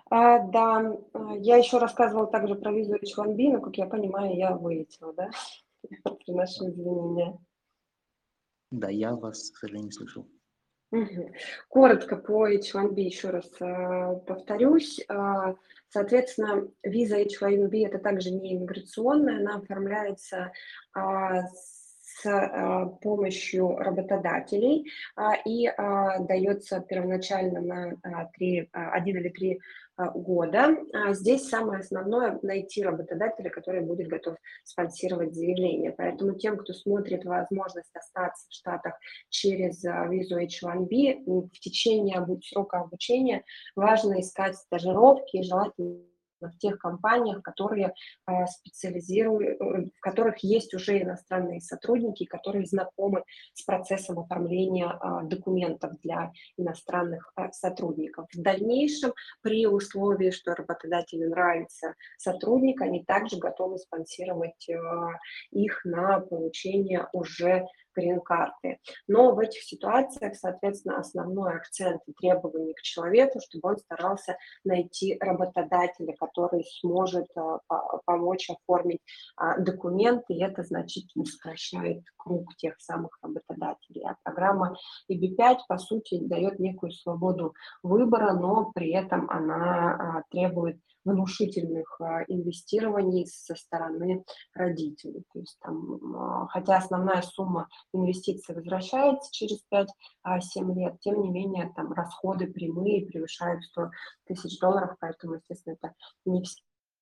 А, 0.10 0.40
да, 0.40 0.98
а, 1.14 1.36
я 1.38 1.58
еще 1.58 1.78
рассказывала 1.78 2.26
также 2.26 2.56
про 2.56 2.72
визу 2.72 2.96
H1B, 2.96 3.52
но, 3.52 3.62
как 3.62 3.78
я 3.78 3.86
понимаю, 3.86 4.36
я 4.36 4.56
вылетела, 4.56 5.14
да? 5.14 5.30
Приношу 6.26 6.70
извинения. 6.72 7.38
Да, 8.72 8.90
я 8.90 9.16
вас, 9.16 9.52
к 9.52 9.58
сожалению, 9.58 9.88
не 9.88 9.92
слышал. 9.92 10.28
Коротко 11.68 12.16
по 12.18 12.52
H1B 12.52 13.00
еще 13.00 13.30
раз 13.30 13.50
а, 13.60 14.16
повторюсь. 14.16 15.00
А, 15.08 15.56
Соответственно, 15.90 16.68
виза 16.84 17.20
H1B 17.22 17.88
это 17.88 17.98
также 17.98 18.32
не 18.32 18.54
иммиграционная, 18.54 19.38
она 19.38 19.56
оформляется 19.56 20.52
а, 20.94 21.48
с 21.48 22.26
а, 22.26 22.86
помощью 22.86 23.76
работодателей 23.76 24.92
а, 25.16 25.34
и 25.34 25.66
а, 25.66 26.20
дается 26.20 26.80
первоначально 26.82 27.62
на 27.62 27.98
а, 28.04 28.26
три, 28.26 28.70
а, 28.72 28.92
один 28.92 29.18
или 29.18 29.30
три 29.30 29.60
года. 30.08 30.78
А 30.94 31.14
Здесь 31.14 31.48
самое 31.50 31.82
основное 31.82 32.40
найти 32.42 32.84
работодателя, 32.84 33.50
который 33.50 33.82
будет 33.82 34.08
готов 34.08 34.36
спонсировать 34.64 35.36
заявление. 35.36 35.92
Поэтому 35.92 36.36
тем, 36.36 36.58
кто 36.58 36.74
смотрит 36.74 37.26
возможность 37.26 37.96
остаться 37.96 38.48
в 38.48 38.54
Штатах 38.54 38.94
через 39.30 39.84
а, 39.86 40.06
визу 40.08 40.40
H1B 40.40 41.24
в 41.26 41.60
течение 41.60 42.26
срока 42.44 42.80
обучения 42.80 43.44
важно 43.76 44.20
искать 44.20 44.56
стажировки, 44.56 45.38
и 45.38 45.44
желательно 45.44 46.02
в 46.48 46.58
тех 46.58 46.78
компаниях, 46.78 47.42
которые 47.42 47.94
а, 48.26 48.48
специализируют, 48.48 49.60
э, 49.62 49.90
в 49.96 50.00
которых 50.00 50.40
есть 50.44 50.74
уже 50.74 51.02
иностранные 51.02 51.62
сотрудники, 51.62 52.26
которые 52.26 52.66
знакомы 52.66 53.24
с 53.54 53.64
процессом 53.64 54.20
оформления 54.20 54.88
а, 54.88 55.24
документов 55.24 55.94
для 56.02 56.32
иностранных 56.58 57.34
сотрудников. 57.52 58.28
В 58.34 58.42
дальнейшем, 58.42 59.14
при 59.42 59.66
условии, 59.68 60.32
что 60.32 60.56
работодателю 60.56 61.30
нравится 61.30 61.94
сотрудник, 62.18 62.82
они 62.82 63.04
также 63.04 63.38
готовы 63.38 63.78
спонсировать 63.78 64.68
их 65.52 65.82
на 65.86 66.20
получение 66.20 67.08
уже 67.14 67.66
грин-карты. 68.00 68.80
Но 69.08 69.34
в 69.34 69.40
этих 69.40 69.62
ситуациях, 69.64 70.36
соответственно, 70.36 71.00
основной 71.00 71.56
акцент 71.56 72.02
и 72.08 72.14
требование 72.14 72.74
к 72.74 72.82
человеку, 72.82 73.40
чтобы 73.40 73.74
он 73.74 73.78
старался 73.78 74.38
найти 74.64 75.18
работодателя, 75.20 76.14
который 76.20 76.64
сможет 76.80 77.28
по- 77.34 78.02
помочь 78.06 78.50
оформить 78.50 79.02
а, 79.36 79.58
документы, 79.60 80.34
и 80.34 80.44
это 80.44 80.64
значительно 80.64 81.26
сокращает 81.26 82.04
круг 82.18 82.56
тех 82.56 82.80
самых 82.80 83.18
работодателей. 83.22 84.04
А 84.06 84.16
программа 84.24 84.78
EB5, 85.12 85.58
по 85.68 85.78
сути, 85.78 86.20
дает 86.22 86.60
некую 86.60 86.92
свободу 86.92 87.54
выбора, 87.84 88.34
но 88.34 88.72
при 88.74 88.92
этом 88.92 89.30
она 89.30 89.96
а, 90.20 90.24
требует 90.32 90.80
внушительных 91.06 92.00
а, 92.02 92.24
инвестирований 92.28 93.26
со 93.28 93.56
стороны 93.56 94.24
родителей. 94.54 95.24
То 95.34 95.40
есть 95.40 95.58
там, 95.62 96.16
а, 96.16 96.48
хотя 96.48 96.78
основная 96.78 97.22
сумма 97.22 97.68
инвестиций 97.94 98.56
возвращается 98.56 99.32
через 99.32 99.64
5-7 99.72 100.74
лет, 100.76 101.00
тем 101.00 101.22
не 101.22 101.30
менее 101.30 101.72
там 101.76 101.92
расходы 101.94 102.48
прямые 102.48 103.06
превышают 103.06 103.64
100 103.66 103.92
тысяч 104.26 104.60
долларов, 104.60 104.96
поэтому, 105.00 105.36
естественно, 105.36 105.78
это 105.82 105.94
не 106.26 106.44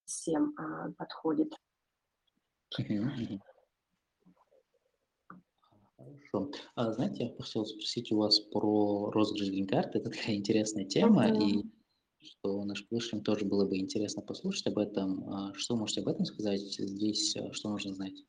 всем 0.06 0.54
а, 0.58 0.92
подходит. 0.98 1.54
Хорошо. 5.98 6.52
А, 6.76 6.92
знаете, 6.92 7.26
я 7.26 7.44
хотел 7.44 7.66
спросить 7.66 8.12
у 8.12 8.18
вас 8.18 8.40
про 8.40 9.10
розыгрыш 9.12 9.50
грин-карты. 9.50 9.98
Это 9.98 10.12
такая 10.12 10.36
интересная 10.36 10.86
тема, 10.86 11.28
и 11.28 11.58
Мгм. 11.58 11.72
Что 12.28 12.63
нашим 12.63 12.88
слушателям 12.88 13.24
тоже 13.24 13.46
было 13.46 13.66
бы 13.66 13.78
интересно 13.78 14.22
послушать 14.22 14.68
об 14.68 14.78
этом. 14.78 15.30
А, 15.30 15.54
Что 15.54 15.76
можете 15.76 16.02
об 16.02 16.10
этом 16.10 16.26
сказать? 16.26 16.62
Здесь 16.62 17.36
а, 17.36 17.52
что 17.54 17.70
нужно 17.70 17.94
знать? 17.94 18.24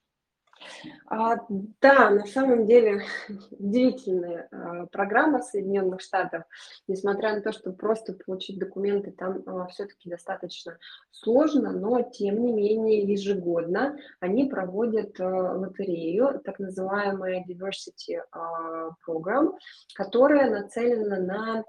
А, 1.07 1.37
да, 1.81 2.11
на 2.11 2.27
самом 2.27 2.67
деле 2.67 3.03
удивительная 3.51 4.49
а, 4.51 4.87
программа 4.87 5.41
Соединенных 5.41 6.01
Штатов. 6.01 6.45
Несмотря 6.87 7.35
на 7.35 7.41
то, 7.41 7.53
что 7.53 7.73
просто 7.73 8.15
получить 8.15 8.59
документы 8.59 9.13
там 9.13 9.43
все-таки 9.69 10.11
достаточно 10.11 10.79
сложно, 11.11 11.73
но 11.73 12.03
тем 12.03 12.43
не 12.43 12.53
менее 12.53 13.03
ежегодно 13.03 13.97
они 14.21 14.45
проводят 14.45 15.19
а, 15.21 15.55
лотерею, 15.55 16.41
так 16.45 16.59
называемая 16.59 17.45
Diversity 17.49 18.21
а, 18.31 18.91
Program, 19.07 19.55
которая 19.95 20.51
нацелена 20.51 21.19
на 21.21 21.59
а, 21.61 21.65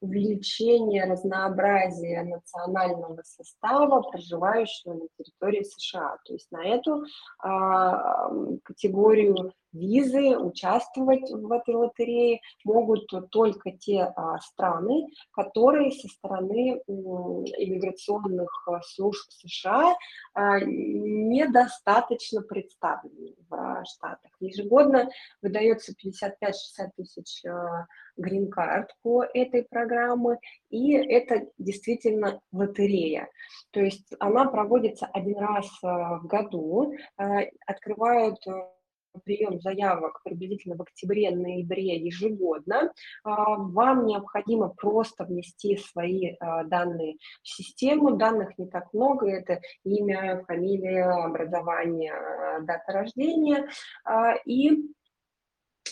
увеличение 0.00 1.04
разнообразия 1.04 2.22
национального 2.22 3.22
состава, 3.24 4.00
проживающего 4.02 4.94
на 4.94 5.06
территории 5.18 5.62
США. 5.62 6.16
То 6.24 6.32
есть 6.32 6.50
на 6.50 6.64
эту 6.64 7.04
а, 7.38 8.30
категорию 8.62 9.52
визы 9.74 10.36
участвовать 10.36 11.30
в 11.30 11.52
этой 11.52 11.74
лотерее 11.74 12.40
могут 12.64 13.06
только 13.30 13.72
те 13.72 14.04
а, 14.04 14.38
страны, 14.38 15.08
которые 15.32 15.90
со 15.90 16.08
стороны 16.08 16.80
иммиграционных 16.86 18.68
а, 18.68 18.80
служб 18.82 19.30
США 19.30 19.94
а, 20.32 20.60
недостаточно 20.60 22.42
представлены 22.42 23.34
в 23.48 23.84
Штатах. 23.84 24.30
Ежегодно 24.40 25.10
выдается 25.42 25.92
55-60 25.92 26.30
тысяч 26.96 27.42
грин-карт 28.16 28.90
по 29.02 29.24
этой 29.24 29.64
программе, 29.64 30.38
и 30.70 30.92
это 30.92 31.48
действительно 31.58 32.40
лотерея. 32.52 33.28
То 33.72 33.80
есть 33.80 34.14
она 34.20 34.44
проводится 34.44 35.06
один 35.06 35.38
раз 35.38 35.66
в 35.82 36.22
году, 36.26 36.94
открывают 37.66 38.38
прием 39.20 39.60
заявок 39.60 40.20
приблизительно 40.24 40.76
в 40.76 40.82
октябре-ноябре 40.82 41.96
ежегодно. 41.96 42.92
А, 43.22 43.56
Вам 43.56 44.06
необходимо 44.06 44.68
просто 44.68 45.24
внести 45.24 45.76
свои 45.76 46.34
а, 46.40 46.64
данные 46.64 47.16
в 47.42 47.48
систему. 47.48 48.16
Данных 48.16 48.58
не 48.58 48.66
так 48.66 48.92
много. 48.92 49.28
Это 49.28 49.60
имя, 49.84 50.44
фамилия, 50.46 51.04
образование, 51.04 52.12
а, 52.12 52.60
дата 52.60 52.92
рождения. 52.92 53.68
И 54.44 54.94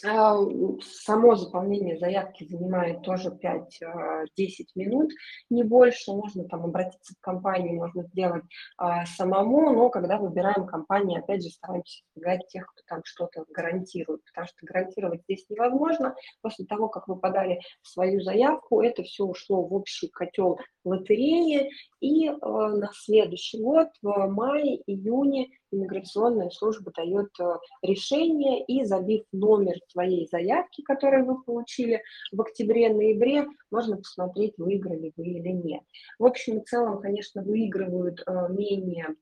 Само 0.02 1.36
заполнение 1.36 1.96
заявки 1.96 2.44
занимает 2.44 3.02
тоже 3.02 3.28
5-10 3.30 4.26
минут, 4.74 5.12
не 5.48 5.62
больше. 5.62 6.10
Можно 6.12 6.44
там 6.48 6.64
обратиться 6.64 7.14
в 7.14 7.20
компанию, 7.20 7.76
можно 7.76 8.02
сделать 8.02 8.42
а, 8.76 9.06
самому, 9.06 9.70
но 9.72 9.90
когда 9.90 10.18
выбираем 10.18 10.66
компании, 10.66 11.20
опять 11.20 11.44
же, 11.44 11.50
стараемся 11.50 12.02
избегать 12.16 12.48
тех, 12.48 12.66
кто 12.66 12.82
там 12.88 13.02
что-то 13.04 13.44
гарантирует, 13.54 14.24
потому 14.24 14.48
что 14.48 14.66
гарантировать 14.66 15.22
здесь 15.22 15.46
невозможно. 15.48 16.16
После 16.40 16.66
того, 16.66 16.88
как 16.88 17.06
вы 17.06 17.16
подали 17.16 17.60
свою 17.82 18.20
заявку, 18.22 18.82
это 18.82 19.04
все 19.04 19.24
ушло 19.24 19.62
в 19.62 19.72
общий 19.72 20.08
котел 20.08 20.58
лотереи, 20.84 21.70
и 22.00 22.28
на 22.28 22.90
следующий 22.92 23.62
год, 23.62 23.88
в 24.02 24.26
мае-июне, 24.28 25.48
иммиграционная 25.72 26.50
служба 26.50 26.92
дает 26.92 27.30
э, 27.40 27.58
решение, 27.82 28.64
и 28.64 28.84
забив 28.84 29.24
номер 29.32 29.76
твоей 29.92 30.28
заявки, 30.30 30.82
которую 30.82 31.24
вы 31.24 31.42
получили 31.42 32.02
в 32.30 32.40
октябре-ноябре, 32.40 33.46
можно 33.70 33.96
посмотреть, 33.96 34.54
выиграли 34.58 35.12
вы 35.16 35.24
или 35.24 35.48
нет. 35.48 35.82
В 36.18 36.26
общем 36.26 36.58
и 36.58 36.64
целом, 36.64 37.00
конечно, 37.00 37.42
выигрывают 37.42 38.22
э, 38.26 38.48
менее 38.50 39.16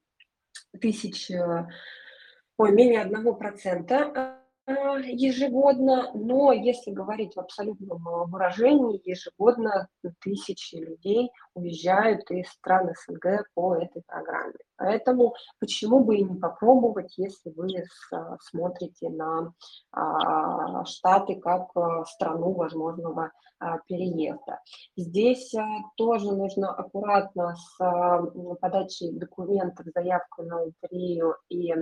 тысяч, 0.80 1.30
э, 1.30 1.68
ой, 2.56 2.72
менее 2.72 3.02
одного 3.02 3.34
процента 3.34 4.39
ежегодно, 5.04 6.10
но 6.14 6.52
если 6.52 6.90
говорить 6.90 7.34
в 7.34 7.40
абсолютном 7.40 8.06
э, 8.06 8.24
выражении, 8.26 9.00
ежегодно 9.04 9.88
тысячи 10.20 10.76
людей 10.76 11.30
уезжают 11.54 12.30
из 12.30 12.48
стран 12.48 12.90
СНГ 12.94 13.46
по 13.54 13.76
этой 13.76 14.02
программе. 14.02 14.54
Поэтому 14.80 15.34
почему 15.58 16.00
бы 16.00 16.16
и 16.16 16.24
не 16.24 16.40
попробовать, 16.40 17.12
если 17.18 17.50
вы 17.50 17.84
а, 18.12 18.36
смотрите 18.40 19.10
на 19.10 19.52
а, 19.92 20.84
Штаты 20.86 21.36
как 21.36 21.68
страну 22.06 22.52
возможного 22.52 23.30
а, 23.58 23.78
переезда. 23.86 24.60
Здесь 24.96 25.52
тоже 25.96 26.32
нужно 26.32 26.72
аккуратно 26.72 27.54
с 27.56 27.76
подачей 28.60 29.12
документов, 29.12 29.86
заявку 29.94 30.44
на 30.44 30.62
лотерею 30.62 31.36
и 31.50 31.74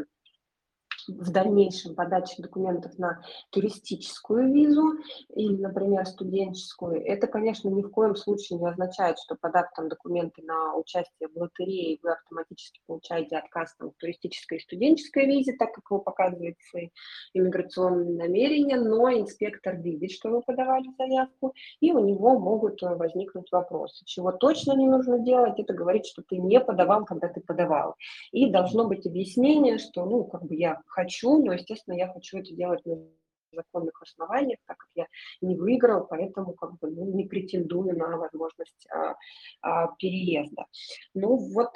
в 1.08 1.30
дальнейшем 1.30 1.94
подаче 1.94 2.42
документов 2.42 2.98
на 2.98 3.22
туристическую 3.50 4.52
визу 4.52 4.98
или, 5.34 5.56
например, 5.56 6.06
студенческую, 6.06 7.04
это, 7.04 7.26
конечно, 7.26 7.68
ни 7.68 7.82
в 7.82 7.90
коем 7.90 8.16
случае 8.16 8.58
не 8.58 8.68
означает, 8.68 9.18
что 9.18 9.36
подав 9.36 9.66
там 9.74 9.88
документы 9.88 10.42
на 10.42 10.74
участие 10.74 11.28
в 11.28 11.36
лотерее, 11.38 11.98
вы 12.02 12.12
автоматически 12.12 12.80
получаете 12.86 13.36
отказ 13.38 13.74
там, 13.78 13.90
в 13.90 13.96
туристической 13.96 14.58
и 14.58 14.60
студенческой 14.60 15.26
визе, 15.26 15.52
так 15.52 15.72
как 15.72 15.90
вы 15.90 16.00
показываете 16.00 16.58
свои 16.70 16.88
иммиграционные 17.34 18.16
намерения, 18.16 18.76
но 18.76 19.10
инспектор 19.10 19.76
видит, 19.76 20.10
что 20.10 20.30
вы 20.30 20.42
подавали 20.42 20.88
заявку, 20.98 21.54
и 21.80 21.92
у 21.92 22.04
него 22.04 22.38
могут 22.38 22.82
э, 22.82 22.94
возникнуть 22.94 23.50
вопросы. 23.52 24.04
Чего 24.04 24.32
точно 24.32 24.72
не 24.72 24.86
нужно 24.88 25.18
делать, 25.18 25.58
это 25.58 25.72
говорить, 25.72 26.06
что 26.06 26.22
ты 26.22 26.38
не 26.38 26.60
подавал, 26.60 27.04
когда 27.04 27.28
ты 27.28 27.40
подавал. 27.40 27.94
И 28.32 28.50
должно 28.50 28.84
быть 28.84 29.06
объяснение, 29.06 29.78
что, 29.78 30.04
ну, 30.04 30.24
как 30.24 30.44
бы 30.44 30.54
я 30.54 30.80
хочу, 30.98 31.44
но, 31.44 31.52
естественно, 31.52 31.94
я 31.94 32.12
хочу 32.12 32.38
это 32.38 32.52
делать 32.54 32.84
на 32.84 32.96
законных 33.52 34.02
основаниях, 34.02 34.58
так 34.66 34.76
как 34.76 34.88
я 34.94 35.06
не 35.40 35.56
выиграл, 35.56 36.06
поэтому 36.06 36.54
как 36.54 36.78
бы 36.78 36.90
ну, 36.90 37.04
не 37.14 37.24
претендую 37.24 37.96
на 37.96 38.16
возможность 38.16 38.86
а, 38.90 39.14
а, 39.62 39.88
переезда. 39.98 40.66
Ну 41.14 41.36
вот 41.54 41.70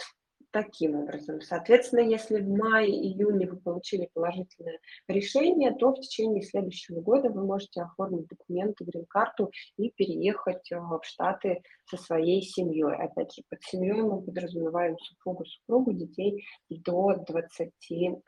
таким 0.53 0.97
образом. 0.97 1.41
Соответственно, 1.41 2.01
если 2.01 2.41
в 2.41 2.49
мае-июне 2.49 3.49
вы 3.49 3.57
получили 3.57 4.09
положительное 4.13 4.79
решение, 5.09 5.73
то 5.73 5.93
в 5.93 6.01
течение 6.01 6.43
следующего 6.43 7.01
года 7.01 7.31
вы 7.31 7.45
можете 7.45 7.83
оформить 7.83 8.29
документы, 8.29 8.85
грин-карту 8.85 9.51
и 9.77 9.91
переехать 9.91 10.71
э, 10.71 10.79
в 10.79 11.01
Штаты 11.03 11.63
со 11.87 11.97
своей 11.97 12.43
семьей. 12.43 12.95
Опять 12.95 13.35
же, 13.35 13.43
под 13.49 13.63
семьей 13.63 14.03
мы 14.03 14.23
подразумеваем 14.23 14.97
супругу, 14.99 15.45
супругу, 15.45 15.93
детей 15.93 16.45
до 16.69 17.17
21 17.27 18.23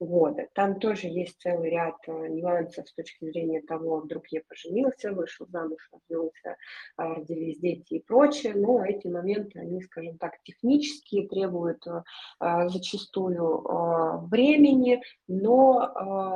года. 0.00 0.48
Там 0.54 0.78
тоже 0.78 1.08
есть 1.08 1.40
целый 1.40 1.70
ряд 1.70 1.96
э, 2.06 2.12
нюансов 2.28 2.88
с 2.88 2.94
точки 2.94 3.24
зрения 3.24 3.62
того, 3.62 4.00
вдруг 4.00 4.26
я 4.28 4.42
поженился, 4.46 5.12
вышел 5.12 5.46
замуж, 5.48 5.88
развелся, 5.92 6.50
э, 6.50 6.54
родились 6.96 7.58
дети 7.58 7.94
и 7.94 8.02
прочее, 8.02 8.54
но 8.54 8.84
эти 8.84 9.06
моменты, 9.06 9.58
они, 9.60 9.80
скажем 9.82 10.18
так, 10.18 10.34
технические, 10.42 11.05
технические, 11.06 11.28
требуют 11.28 11.86
э, 11.86 12.02
э, 12.40 12.68
зачастую 12.68 13.62
э, 13.62 14.26
времени, 14.26 15.02
но 15.28 15.92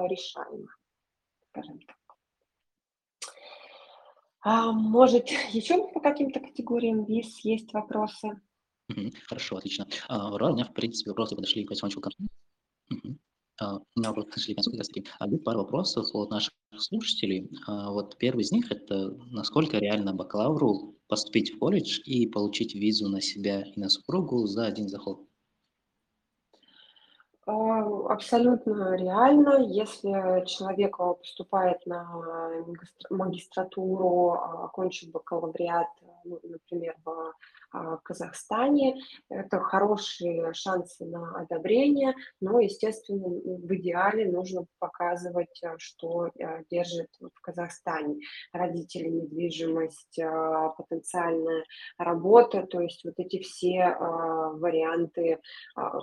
решаемо, 0.08 0.68
скажем 1.50 1.78
так. 1.80 1.96
А, 4.42 4.72
может, 4.72 5.28
еще 5.52 5.88
по 5.92 6.00
каким-то 6.00 6.40
категориям 6.40 7.04
виз 7.04 7.40
есть 7.40 7.72
вопросы? 7.72 8.40
Хорошо, 9.28 9.56
отлично. 9.56 9.86
А, 10.08 10.34
у 10.34 10.52
меня, 10.54 10.64
в 10.64 10.72
принципе, 10.72 11.10
вопросы 11.10 11.36
подошли 11.36 11.64
к 11.64 11.68
концу. 11.68 12.00
А, 13.60 13.76
у 13.76 13.84
меня 13.96 14.08
вопросы 14.08 14.30
подошли 14.30 14.54
к 14.54 14.56
концу, 14.56 14.70
таки. 14.72 15.06
Есть 15.26 15.44
пару 15.44 15.60
вопросов 15.60 16.06
от 16.14 16.30
наших 16.30 16.54
слушателей. 16.76 17.50
Вот 17.66 18.16
первый 18.18 18.40
из 18.40 18.50
них– 18.50 18.70
это 18.72 19.10
насколько 19.30 19.76
реально 19.78 20.14
бакалавру 20.14 20.99
поступить 21.10 21.54
в 21.54 21.58
колледж 21.58 22.00
и 22.06 22.26
получить 22.26 22.74
визу 22.74 23.08
на 23.08 23.20
себя 23.20 23.62
и 23.62 23.78
на 23.78 23.90
супругу 23.90 24.46
за 24.46 24.66
один 24.66 24.88
заход? 24.88 25.20
А, 27.46 28.12
абсолютно 28.12 28.94
реально, 28.96 29.66
если 29.66 30.44
человек 30.46 30.96
поступает 30.96 31.84
на 31.84 32.64
магистратуру, 33.10 34.30
а, 34.30 34.64
окончив 34.66 35.10
бакалавриат, 35.10 35.88
ну, 36.24 36.38
например, 36.44 36.96
в 37.04 37.34
в 37.72 38.00
Казахстане. 38.02 39.00
Это 39.28 39.60
хорошие 39.60 40.52
шансы 40.54 41.04
на 41.04 41.40
одобрение, 41.40 42.14
но, 42.40 42.60
естественно, 42.60 43.28
в 43.28 43.74
идеале 43.76 44.30
нужно 44.30 44.66
показывать, 44.78 45.60
а, 45.62 45.78
что 45.78 46.24
а, 46.24 46.62
держит 46.70 47.08
в 47.20 47.40
Казахстане 47.40 48.20
родители, 48.52 49.08
недвижимость, 49.08 50.20
потенциальная 50.76 51.64
работа, 51.98 52.66
то 52.66 52.80
есть 52.80 53.04
вот 53.04 53.14
эти 53.18 53.40
все 53.40 53.96
варианты 53.98 55.40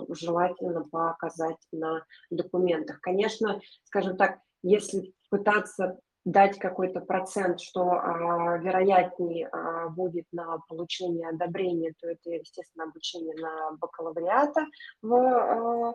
желательно 0.08 0.84
показать 0.84 1.56
на 1.72 2.04
документах. 2.30 3.00
Конечно, 3.00 3.60
скажем 3.84 4.16
так, 4.16 4.38
если 4.62 5.12
пытаться 5.30 6.00
дать 6.24 6.58
какой-то 6.58 7.00
процент, 7.00 7.60
что 7.60 7.90
а, 7.90 8.58
вероятнее 8.58 9.48
а, 9.48 9.88
будет 9.88 10.26
на 10.32 10.58
получение 10.68 11.28
одобрения, 11.28 11.94
то 12.00 12.08
это, 12.08 12.30
естественно, 12.30 12.84
обучение 12.84 13.34
на 13.36 13.72
бакалавриата 13.76 14.66
в 15.02 15.14
а, 15.14 15.94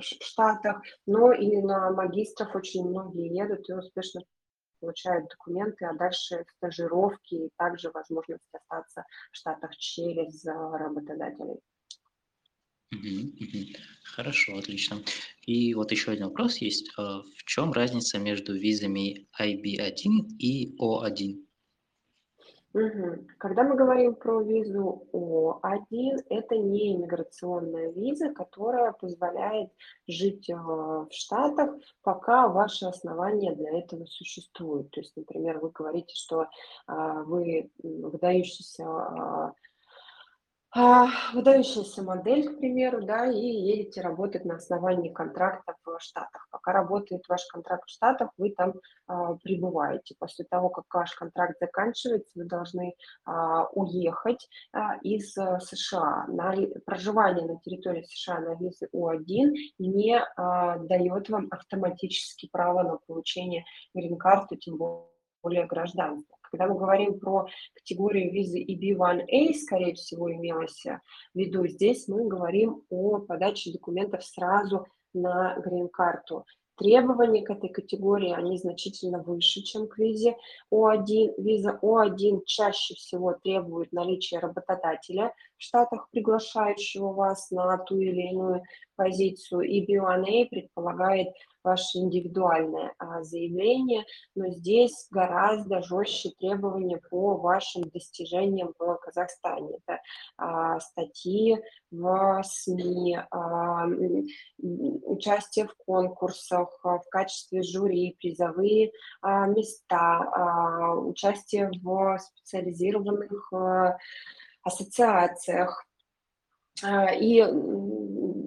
Штатах, 0.00 0.82
но 1.06 1.32
и 1.32 1.56
на 1.60 1.90
магистров 1.90 2.54
очень 2.54 2.88
многие 2.88 3.34
едут 3.34 3.68
и 3.68 3.72
успешно 3.72 4.22
получают 4.80 5.28
документы, 5.28 5.86
а 5.86 5.94
дальше 5.94 6.44
стажировки 6.56 7.34
и 7.34 7.50
также 7.56 7.90
возможность 7.90 8.44
остаться 8.52 9.04
в 9.32 9.36
Штатах 9.36 9.74
через 9.76 10.44
работодателей. 10.44 11.60
Хорошо, 14.04 14.56
отлично. 14.56 14.98
И 15.44 15.74
вот 15.74 15.90
еще 15.90 16.12
один 16.12 16.26
вопрос 16.26 16.58
есть. 16.58 16.92
А, 16.96 17.22
в 17.22 17.44
чем 17.44 17.72
разница 17.72 18.18
между 18.18 18.54
визами 18.54 19.26
IB1 19.40 20.36
и 20.38 20.76
O1? 20.78 21.44
Угу. 22.74 23.26
Когда 23.38 23.62
мы 23.62 23.76
говорим 23.76 24.16
про 24.16 24.40
визу 24.42 25.06
О1, 25.12 26.24
это 26.28 26.56
не 26.56 26.96
иммиграционная 26.96 27.92
виза, 27.92 28.32
которая 28.34 28.90
позволяет 28.92 29.70
жить 30.08 30.50
э, 30.50 30.54
в 30.54 31.08
Штатах, 31.12 31.76
пока 32.02 32.48
ваши 32.48 32.86
основания 32.86 33.54
для 33.54 33.78
этого 33.78 34.06
существуют. 34.06 34.90
То 34.90 35.00
есть, 35.00 35.16
например, 35.16 35.60
вы 35.60 35.70
говорите, 35.70 36.14
что 36.16 36.48
а, 36.88 37.22
вы 37.22 37.70
выдающийся 37.80 38.84
а, 38.84 39.46
а, 39.46 39.52
выдающаяся 40.74 42.02
модель, 42.02 42.48
к 42.48 42.58
примеру, 42.58 43.04
да, 43.04 43.26
и 43.26 43.38
едете 43.38 44.00
работать 44.00 44.44
на 44.44 44.56
основании 44.56 45.08
контракта 45.12 45.74
в 45.84 46.00
Штатах. 46.00 46.48
Пока 46.50 46.72
работает 46.72 47.22
ваш 47.28 47.46
контракт 47.46 47.84
в 47.86 47.92
Штатах, 47.92 48.30
вы 48.36 48.50
там 48.50 48.74
а, 49.06 49.34
пребываете. 49.34 50.14
После 50.18 50.44
того, 50.44 50.68
как 50.70 50.84
ваш 50.92 51.14
контракт 51.14 51.58
заканчивается, 51.60 52.32
вы 52.34 52.44
должны 52.44 52.94
а, 53.24 53.66
уехать 53.72 54.48
а, 54.72 54.96
из 55.02 55.36
а, 55.38 55.60
США. 55.60 56.26
На, 56.28 56.54
проживание 56.84 57.46
на 57.46 57.60
территории 57.60 58.02
США 58.02 58.40
на 58.40 58.54
визе 58.54 58.88
У1 58.92 59.54
не 59.78 60.18
а, 60.18 60.78
дает 60.78 61.28
вам 61.28 61.48
автоматически 61.50 62.48
право 62.50 62.82
на 62.82 62.96
получение 63.06 63.64
грин-карты, 63.94 64.56
тем 64.56 64.76
более 64.78 65.13
гражданства. 65.66 66.36
Когда 66.42 66.66
мы 66.66 66.78
говорим 66.78 67.18
про 67.18 67.46
категорию 67.74 68.32
визы 68.32 68.62
EB1A, 68.62 69.54
скорее 69.54 69.94
всего, 69.94 70.32
имелось 70.32 70.84
в 70.84 71.38
виду, 71.38 71.66
здесь 71.66 72.06
мы 72.06 72.26
говорим 72.28 72.82
о 72.90 73.18
подаче 73.18 73.72
документов 73.72 74.24
сразу 74.24 74.86
на 75.12 75.56
грин-карту. 75.58 76.44
Требования 76.76 77.44
к 77.44 77.50
этой 77.50 77.68
категории, 77.68 78.32
они 78.32 78.58
значительно 78.58 79.22
выше, 79.22 79.62
чем 79.62 79.86
к 79.86 79.96
визе 79.96 80.36
О1. 80.72 81.34
Виза 81.38 81.78
О1 81.80 82.42
чаще 82.46 82.94
всего 82.94 83.32
требует 83.32 83.92
наличия 83.92 84.40
работодателя 84.40 85.32
в 85.56 85.62
Штатах, 85.62 86.08
приглашающего 86.10 87.12
вас 87.12 87.52
на 87.52 87.78
ту 87.78 87.98
или 87.98 88.28
иную 88.28 88.62
позицию. 88.96 89.60
И 89.62 89.86
B1A 89.86 90.48
предполагает 90.48 91.28
ваше 91.64 91.98
индивидуальное 91.98 92.94
а, 92.98 93.22
заявление, 93.22 94.04
но 94.34 94.50
здесь 94.50 95.08
гораздо 95.10 95.82
жестче 95.82 96.30
требования 96.38 97.00
по 97.10 97.36
вашим 97.36 97.82
достижениям 97.84 98.74
в 98.78 98.96
Казахстане. 98.96 99.78
Это 99.78 100.00
а, 100.36 100.78
статьи 100.80 101.58
в 101.90 102.42
СМИ, 102.44 103.18
а, 103.30 103.86
участие 104.58 105.66
в 105.66 105.74
конкурсах, 105.86 106.68
в 106.82 107.04
качестве 107.10 107.62
жюри, 107.62 108.16
призовые 108.20 108.92
места, 109.22 110.94
участие 110.96 111.70
в 111.82 112.18
специализированных 112.18 113.52
ассоциациях, 114.62 115.86
и 116.82 117.40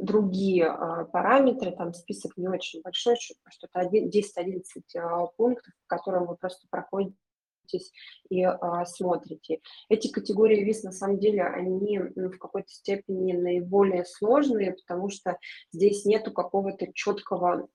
другие 0.08 0.66
а, 0.68 1.06
параметры, 1.06 1.72
там 1.72 1.94
список 1.94 2.38
не 2.38 2.48
очень 2.48 2.82
большой, 2.82 3.16
что-то 3.18 3.82
10-11 3.82 4.62
а, 4.96 5.28
пунктов, 5.28 5.74
по 5.88 5.98
которым 5.98 6.26
вы 6.26 6.36
просто 6.36 6.66
проходите 6.70 7.18
и 8.30 8.44
а, 8.44 8.86
смотрите. 8.86 9.60
Эти 9.90 10.10
категории 10.10 10.64
виз, 10.64 10.84
на 10.84 10.92
самом 10.92 11.20
деле, 11.20 11.44
они 11.44 12.00
ну, 12.16 12.32
в 12.32 12.38
какой-то 12.38 12.70
степени 12.70 13.34
наиболее 13.34 14.06
сложные, 14.06 14.74
потому 14.74 15.10
что 15.10 15.38
здесь 15.72 16.06
нету 16.06 16.32
какого-то 16.32 16.92
четкого 16.94 17.68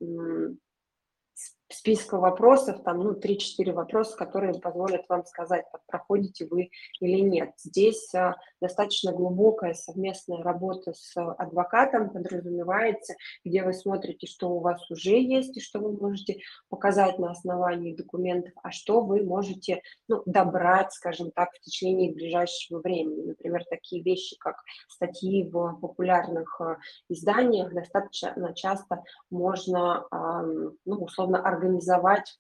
списка 1.72 2.18
вопросов, 2.18 2.82
там, 2.84 2.98
ну, 2.98 3.12
3-4 3.12 3.72
вопроса, 3.72 4.16
которые 4.16 4.54
позволят 4.54 5.04
вам 5.08 5.24
сказать, 5.24 5.64
проходите 5.86 6.46
вы 6.46 6.70
или 7.00 7.20
нет. 7.20 7.52
Здесь 7.58 8.14
а, 8.14 8.36
достаточно 8.60 9.12
глубокая 9.12 9.74
совместная 9.74 10.42
работа 10.42 10.92
с 10.94 11.16
адвокатом 11.16 12.10
подразумевается, 12.10 13.14
где 13.44 13.62
вы 13.62 13.72
смотрите, 13.72 14.26
что 14.26 14.50
у 14.50 14.60
вас 14.60 14.90
уже 14.90 15.18
есть 15.18 15.56
и 15.56 15.60
что 15.60 15.80
вы 15.80 15.92
можете 15.92 16.40
показать 16.68 17.18
на 17.18 17.30
основании 17.30 17.94
документов, 17.94 18.52
а 18.62 18.70
что 18.70 19.00
вы 19.00 19.22
можете 19.22 19.82
ну, 20.08 20.22
добрать, 20.26 20.92
скажем 20.92 21.30
так, 21.30 21.50
в 21.52 21.60
течение 21.60 22.12
ближайшего 22.12 22.80
времени. 22.80 23.28
Например, 23.28 23.64
такие 23.68 24.02
вещи, 24.02 24.36
как 24.38 24.56
статьи 24.88 25.48
в 25.48 25.78
популярных 25.80 26.60
а, 26.60 26.76
изданиях, 27.08 27.72
достаточно 27.72 28.52
часто 28.54 29.02
можно, 29.30 30.06
ну, 30.84 30.96
условно, 30.96 31.38
организовать 31.42 31.61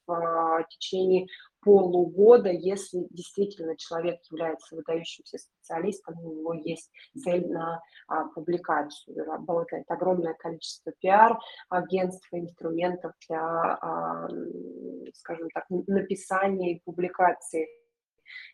в 0.06 0.12
а, 0.12 0.62
течение 0.64 1.26
полугода, 1.62 2.50
если 2.50 3.06
действительно 3.10 3.76
человек 3.76 4.20
является 4.30 4.74
выдающимся 4.74 5.38
специалистом, 5.38 6.18
у 6.18 6.32
него 6.32 6.54
есть 6.54 6.90
цель 7.16 7.48
на 7.48 7.80
а, 8.08 8.24
публикацию. 8.26 9.24
Работает 9.24 9.84
огромное 9.88 10.34
количество 10.34 10.92
пиар-агентств, 11.00 12.28
инструментов 12.32 13.12
для, 13.28 13.78
а, 13.80 14.28
скажем 15.14 15.48
так, 15.50 15.64
написания 15.68 16.74
и 16.74 16.82
публикации 16.84 17.68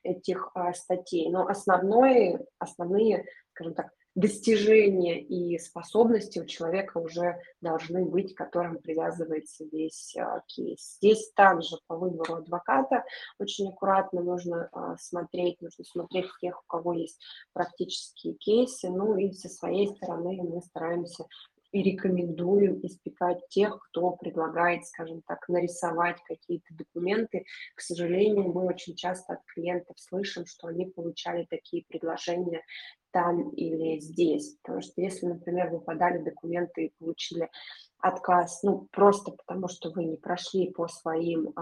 этих 0.03 0.51
а, 0.55 0.73
статей. 0.75 1.31
Но 1.31 1.47
основное, 1.47 2.45
основные, 2.59 3.25
скажем 3.53 3.75
так, 3.75 3.91
достижения 4.15 5.21
и 5.21 5.59
способности 5.59 6.39
у 6.39 6.45
человека 6.45 6.99
уже 6.99 7.41
должны 7.61 8.05
быть, 8.05 8.35
к 8.35 8.39
которым 8.39 8.79
привязывается 8.79 9.65
весь 9.71 10.17
а, 10.17 10.43
кейс. 10.47 10.97
Здесь 10.97 11.31
также 11.33 11.77
по 11.87 11.97
выбору 11.97 12.37
адвоката 12.37 13.05
очень 13.39 13.69
аккуратно 13.69 14.23
нужно 14.23 14.69
а, 14.73 14.97
смотреть, 14.97 15.61
нужно 15.61 15.85
смотреть 15.85 16.27
тех, 16.41 16.61
у 16.63 16.67
кого 16.67 16.93
есть 16.95 17.21
практические 17.53 18.35
кейсы, 18.35 18.89
ну 18.89 19.17
и 19.17 19.33
со 19.33 19.49
своей 19.49 19.89
стороны 19.89 20.43
мы 20.43 20.63
стараемся 20.63 21.27
и 21.73 21.83
рекомендуем 21.83 22.81
избегать 22.85 23.47
тех, 23.49 23.79
кто 23.89 24.13
предлагает, 24.13 24.87
скажем 24.87 25.23
так, 25.27 25.49
нарисовать 25.49 26.17
какие-то 26.25 26.75
документы. 26.75 27.45
К 27.75 27.81
сожалению, 27.81 28.53
мы 28.53 28.67
очень 28.67 28.97
часто 28.97 29.35
от 29.35 29.45
клиентов 29.47 29.99
слышим, 29.99 30.47
что 30.47 30.69
они 30.69 30.87
получали 30.87 31.47
такие 31.49 31.85
предложения 31.89 32.63
там 33.11 33.51
или 33.51 33.99
здесь. 34.01 34.57
Потому 34.63 34.83
что 34.83 35.01
если, 35.01 35.27
например, 35.27 35.71
вы 35.71 35.81
подали 35.81 36.23
документы 36.23 36.87
и 36.87 36.95
получили 36.99 37.51
отказ, 37.99 38.63
ну, 38.63 38.89
просто 38.93 39.33
потому 39.33 39.69
что 39.69 39.91
вы 39.91 40.05
не 40.05 40.17
прошли 40.17 40.71
по 40.71 40.89
своим 40.89 41.55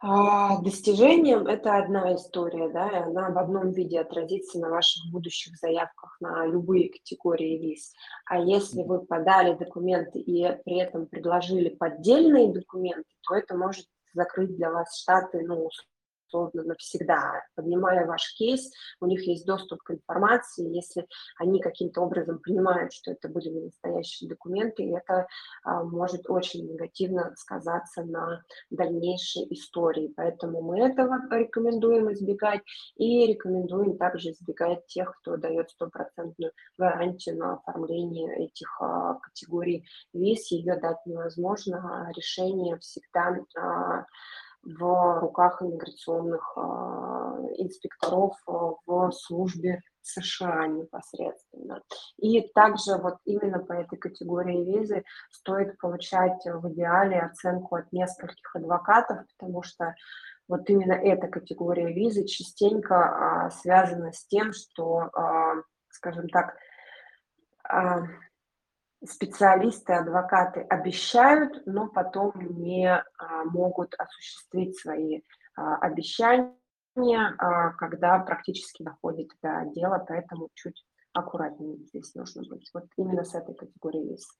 а, 0.00 0.60
достижением 0.60 1.46
это 1.46 1.76
одна 1.76 2.14
история, 2.14 2.68
да, 2.68 2.88
и 2.88 3.02
она 3.02 3.30
в 3.30 3.38
одном 3.38 3.72
виде 3.72 4.00
отразится 4.00 4.58
на 4.58 4.68
ваших 4.68 5.10
будущих 5.10 5.56
заявках 5.56 6.16
на 6.20 6.46
любые 6.46 6.90
категории 6.90 7.56
виз. 7.58 7.92
А 8.26 8.38
если 8.38 8.82
вы 8.82 9.00
подали 9.00 9.54
документы 9.54 10.18
и 10.18 10.42
при 10.64 10.78
этом 10.78 11.06
предложили 11.06 11.70
поддельные 11.70 12.52
документы, 12.52 13.08
то 13.22 13.34
это 13.34 13.56
может 13.56 13.86
закрыть 14.12 14.56
для 14.56 14.70
вас 14.70 15.00
штаты, 15.00 15.42
ну, 15.42 15.70
условно 16.34 16.64
навсегда. 16.64 17.42
Поднимая 17.54 18.06
ваш 18.06 18.34
кейс, 18.36 18.70
у 19.00 19.06
них 19.06 19.26
есть 19.26 19.46
доступ 19.46 19.82
к 19.82 19.92
информации, 19.92 20.74
если 20.74 21.06
они 21.38 21.60
каким-то 21.60 22.02
образом 22.02 22.40
понимают, 22.40 22.92
что 22.92 23.12
это 23.12 23.28
были 23.28 23.48
не 23.48 23.60
настоящие 23.62 24.28
документы, 24.28 24.94
это 24.94 25.26
а, 25.62 25.84
может 25.84 26.28
очень 26.28 26.66
негативно 26.66 27.32
сказаться 27.36 28.04
на 28.04 28.42
дальнейшей 28.70 29.46
истории. 29.50 30.12
Поэтому 30.16 30.62
мы 30.62 30.80
этого 30.80 31.18
рекомендуем 31.30 32.12
избегать 32.12 32.62
и 32.96 33.26
рекомендуем 33.26 33.96
также 33.96 34.30
избегать 34.30 34.86
тех, 34.86 35.16
кто 35.20 35.36
дает 35.36 35.70
стопроцентную 35.70 36.52
гарантию 36.78 37.38
на 37.38 37.54
оформление 37.54 38.46
этих 38.46 38.80
а, 38.80 39.14
категорий 39.14 39.86
виз. 40.12 40.50
Ее 40.50 40.76
дать 40.80 41.04
невозможно, 41.06 42.10
решение 42.16 42.78
всегда 42.78 43.38
а, 43.56 44.06
в 44.64 45.20
руках 45.20 45.62
иммиграционных 45.62 46.52
а, 46.56 47.38
инспекторов 47.56 48.36
а, 48.46 48.72
в 48.86 49.12
службе 49.12 49.80
США 50.02 50.66
непосредственно. 50.66 51.82
И 52.18 52.40
также 52.54 52.96
вот 52.96 53.16
именно 53.24 53.58
по 53.58 53.72
этой 53.72 53.98
категории 53.98 54.64
визы 54.64 55.04
стоит 55.30 55.78
получать 55.78 56.44
в 56.44 56.68
идеале 56.72 57.20
оценку 57.20 57.76
от 57.76 57.92
нескольких 57.92 58.54
адвокатов, 58.54 59.26
потому 59.36 59.62
что 59.62 59.94
вот 60.48 60.68
именно 60.68 60.92
эта 60.92 61.28
категория 61.28 61.92
визы 61.92 62.24
частенько 62.24 62.96
а, 63.46 63.50
связана 63.50 64.12
с 64.12 64.26
тем, 64.26 64.52
что, 64.52 65.10
скажем 65.88 66.28
так, 66.28 66.56
специалисты, 69.06 69.92
адвокаты 69.92 70.60
обещают, 70.60 71.66
но 71.66 71.88
потом 71.88 72.32
не 72.58 72.88
а, 72.88 73.44
могут 73.44 73.94
осуществить 73.94 74.78
свои 74.78 75.22
а, 75.56 75.76
обещания, 75.76 76.56
а, 76.96 77.70
когда 77.72 78.18
практически 78.20 78.82
доходит 78.82 79.30
до 79.42 79.64
дела, 79.74 80.04
поэтому 80.06 80.48
чуть 80.54 80.84
аккуратнее 81.12 81.78
здесь 81.78 82.14
нужно 82.14 82.42
быть. 82.48 82.70
Вот 82.74 82.86
именно 82.96 83.24
с 83.24 83.34
этой 83.34 83.54
категорией 83.54 84.10
есть. 84.10 84.30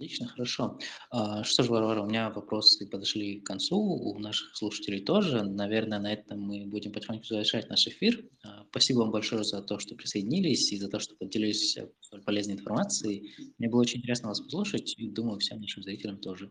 Отлично, 0.00 0.28
хорошо. 0.28 0.78
А, 1.10 1.44
что 1.44 1.62
ж, 1.62 1.68
Варвара, 1.68 2.00
у 2.00 2.06
меня 2.06 2.30
вопросы 2.30 2.88
подошли 2.88 3.38
к 3.38 3.46
концу, 3.46 3.76
у 3.76 4.18
наших 4.18 4.56
слушателей 4.56 5.04
тоже. 5.04 5.42
Наверное, 5.42 5.98
на 5.98 6.10
этом 6.10 6.40
мы 6.40 6.64
будем 6.64 6.90
потихоньку 6.90 7.26
завершать 7.26 7.68
наш 7.68 7.86
эфир. 7.86 8.24
А, 8.42 8.64
спасибо 8.70 9.00
вам 9.00 9.10
большое 9.10 9.44
за 9.44 9.60
то, 9.60 9.78
что 9.78 9.94
присоединились 9.94 10.72
и 10.72 10.78
за 10.78 10.88
то, 10.88 11.00
что 11.00 11.16
поделились 11.16 11.76
полезной 12.24 12.54
информацией. 12.54 13.30
Мне 13.58 13.68
было 13.68 13.82
очень 13.82 13.98
интересно 13.98 14.28
вас 14.28 14.40
послушать 14.40 14.94
и, 14.96 15.10
думаю, 15.10 15.38
всем 15.38 15.60
нашим 15.60 15.82
зрителям 15.82 16.16
тоже. 16.16 16.50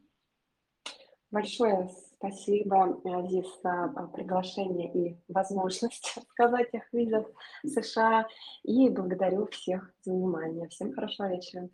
Большое 1.31 1.89
спасибо, 2.17 3.01
Азиз, 3.03 3.47
за 3.63 3.85
а, 3.85 4.07
приглашение 4.13 4.93
и 4.93 5.17
возможность 5.27 6.19
сказать 6.33 6.69
о 6.75 6.95
визах 6.95 7.25
США. 7.65 8.27
И 8.61 8.89
благодарю 8.89 9.47
всех 9.47 9.91
за 10.03 10.13
внимание. 10.13 10.69
Всем 10.69 10.93
хорошего 10.93 11.31
вечера. 11.31 11.67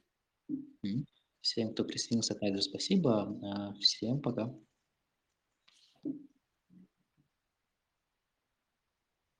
Всем, 1.45 1.73
кто 1.73 1.83
присоединился, 1.83 2.33
также 2.33 2.63
спасибо. 2.63 3.39
А, 3.43 3.75
всем 3.75 4.19
пока. 4.19 4.51